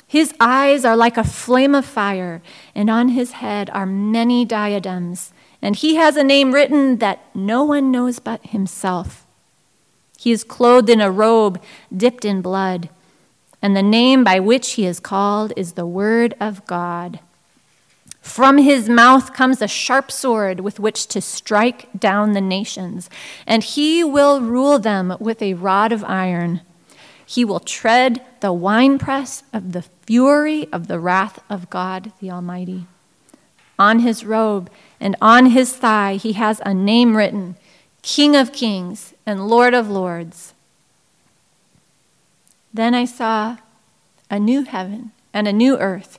His 0.07 0.33
eyes 0.39 0.85
are 0.85 0.97
like 0.97 1.17
a 1.17 1.25
flame 1.25 1.75
of 1.75 1.85
fire, 1.85 2.41
and 2.75 2.89
on 2.89 3.11
his 3.11 3.33
head 3.33 3.69
are 3.71 3.87
many 3.87 4.45
diadems, 4.45 5.33
and 5.61 5.75
he 5.75 5.97
has 5.97 6.17
a 6.17 6.23
name 6.23 6.55
written 6.55 6.99
that 6.99 7.21
no 7.35 7.65
one 7.65 7.91
knows 7.91 8.21
but 8.21 8.47
himself. 8.47 9.27
He 10.17 10.31
is 10.31 10.45
clothed 10.45 10.89
in 10.89 11.01
a 11.01 11.11
robe 11.11 11.61
dipped 11.95 12.25
in 12.25 12.41
blood, 12.43 12.89
and 13.61 13.77
the 13.77 13.83
name 13.83 14.23
by 14.23 14.39
which 14.39 14.73
he 14.73 14.87
is 14.87 15.01
called 15.01 15.53
is 15.57 15.73
the 15.73 15.87
Word 15.87 16.35
of 16.39 16.65
God. 16.67 17.19
From 18.27 18.59
his 18.59 18.89
mouth 18.89 19.33
comes 19.33 19.63
a 19.63 19.69
sharp 19.69 20.11
sword 20.11 20.61
with 20.61 20.81
which 20.81 21.07
to 21.07 21.23
strike 21.23 21.89
down 21.99 22.33
the 22.33 22.41
nations, 22.41 23.09
and 23.47 23.63
he 23.63 24.03
will 24.03 24.43
rule 24.43 24.79
them 24.81 25.17
with 25.21 25.41
a 25.41 25.55
rod 25.55 25.93
of 25.93 26.05
iron. 26.05 26.61
He 27.25 27.45
will 27.45 27.61
tread 27.61 28.21
the 28.41 28.53
winepress 28.53 29.45
of 29.55 29.73
the 29.73 29.83
fury 30.05 30.71
of 30.73 30.89
the 30.89 30.99
wrath 30.99 31.39
of 31.49 31.71
God 31.71 32.13
the 32.21 32.31
Almighty. 32.31 32.87
On 33.79 34.01
his 34.01 34.25
robe 34.25 34.71
and 35.01 35.15
on 35.23 35.47
his 35.47 35.75
thigh 35.75 36.17
he 36.17 36.33
has 36.33 36.61
a 36.67 36.75
name 36.75 37.17
written 37.17 37.57
King 38.03 38.35
of 38.35 38.53
Kings 38.53 39.15
and 39.25 39.49
Lord 39.49 39.73
of 39.73 39.89
Lords. 39.89 40.53
Then 42.75 42.93
I 42.93 43.05
saw 43.05 43.59
a 44.29 44.39
new 44.39 44.65
heaven 44.65 45.13
and 45.33 45.47
a 45.47 45.53
new 45.53 45.79
earth, 45.79 46.19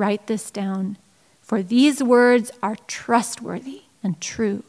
Write 0.00 0.28
this 0.28 0.50
down, 0.50 0.96
for 1.42 1.62
these 1.62 2.02
words 2.02 2.50
are 2.62 2.76
trustworthy 2.86 3.82
and 4.02 4.18
true. 4.18 4.62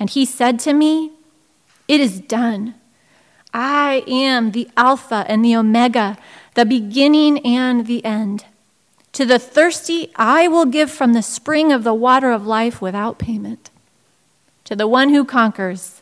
And 0.00 0.08
he 0.08 0.24
said 0.24 0.58
to 0.60 0.72
me, 0.72 1.10
It 1.88 2.00
is 2.00 2.18
done. 2.18 2.74
I 3.52 4.02
am 4.06 4.52
the 4.52 4.70
Alpha 4.78 5.26
and 5.28 5.44
the 5.44 5.54
Omega, 5.54 6.16
the 6.54 6.64
beginning 6.64 7.44
and 7.44 7.86
the 7.86 8.02
end. 8.02 8.46
To 9.12 9.26
the 9.26 9.38
thirsty, 9.38 10.10
I 10.16 10.48
will 10.48 10.64
give 10.64 10.90
from 10.90 11.12
the 11.12 11.20
spring 11.20 11.70
of 11.70 11.84
the 11.84 11.92
water 11.92 12.30
of 12.30 12.46
life 12.46 12.80
without 12.80 13.18
payment. 13.18 13.68
To 14.64 14.74
the 14.74 14.88
one 14.88 15.10
who 15.10 15.22
conquers, 15.22 16.00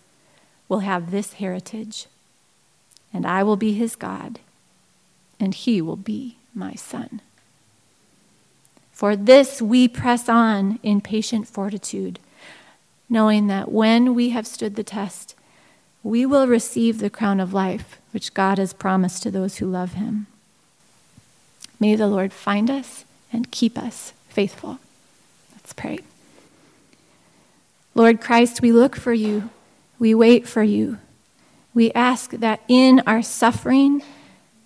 will 0.68 0.78
have 0.78 1.10
this 1.10 1.32
heritage, 1.32 2.06
and 3.12 3.26
I 3.26 3.42
will 3.42 3.56
be 3.56 3.72
his 3.72 3.96
God, 3.96 4.38
and 5.40 5.52
he 5.52 5.82
will 5.82 5.96
be 5.96 6.36
my 6.54 6.74
son. 6.74 7.20
For 9.00 9.16
this 9.16 9.62
we 9.62 9.88
press 9.88 10.28
on 10.28 10.78
in 10.82 11.00
patient 11.00 11.48
fortitude, 11.48 12.18
knowing 13.08 13.46
that 13.46 13.72
when 13.72 14.14
we 14.14 14.28
have 14.28 14.46
stood 14.46 14.76
the 14.76 14.84
test, 14.84 15.34
we 16.02 16.26
will 16.26 16.46
receive 16.46 16.98
the 16.98 17.08
crown 17.08 17.40
of 17.40 17.54
life 17.54 17.98
which 18.10 18.34
God 18.34 18.58
has 18.58 18.74
promised 18.74 19.22
to 19.22 19.30
those 19.30 19.56
who 19.56 19.64
love 19.64 19.94
him. 19.94 20.26
May 21.80 21.96
the 21.96 22.08
Lord 22.08 22.30
find 22.30 22.70
us 22.70 23.06
and 23.32 23.50
keep 23.50 23.78
us 23.78 24.12
faithful. 24.28 24.80
Let's 25.54 25.72
pray. 25.72 26.00
Lord 27.94 28.20
Christ, 28.20 28.60
we 28.60 28.70
look 28.70 28.96
for 28.96 29.14
you, 29.14 29.48
we 29.98 30.14
wait 30.14 30.46
for 30.46 30.62
you, 30.62 30.98
We 31.72 31.90
ask 31.92 32.32
that 32.32 32.60
in 32.68 33.00
our 33.06 33.22
suffering, 33.22 34.02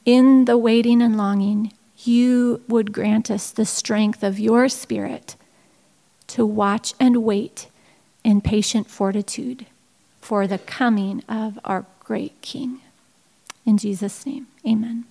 in 0.05 0.47
the 0.47 0.59
waiting 0.59 1.03
and 1.03 1.16
longing, 1.16 1.72
you 2.07 2.62
would 2.68 2.92
grant 2.92 3.30
us 3.30 3.50
the 3.50 3.64
strength 3.64 4.22
of 4.22 4.38
your 4.38 4.68
Spirit 4.68 5.36
to 6.28 6.44
watch 6.44 6.94
and 6.98 7.24
wait 7.24 7.68
in 8.22 8.40
patient 8.40 8.88
fortitude 8.88 9.66
for 10.20 10.46
the 10.46 10.59
coming 10.59 11.22
of 11.28 11.59
our 11.64 11.84
great 12.00 12.40
King. 12.40 12.80
In 13.66 13.78
Jesus' 13.78 14.24
name, 14.26 14.46
amen. 14.66 15.05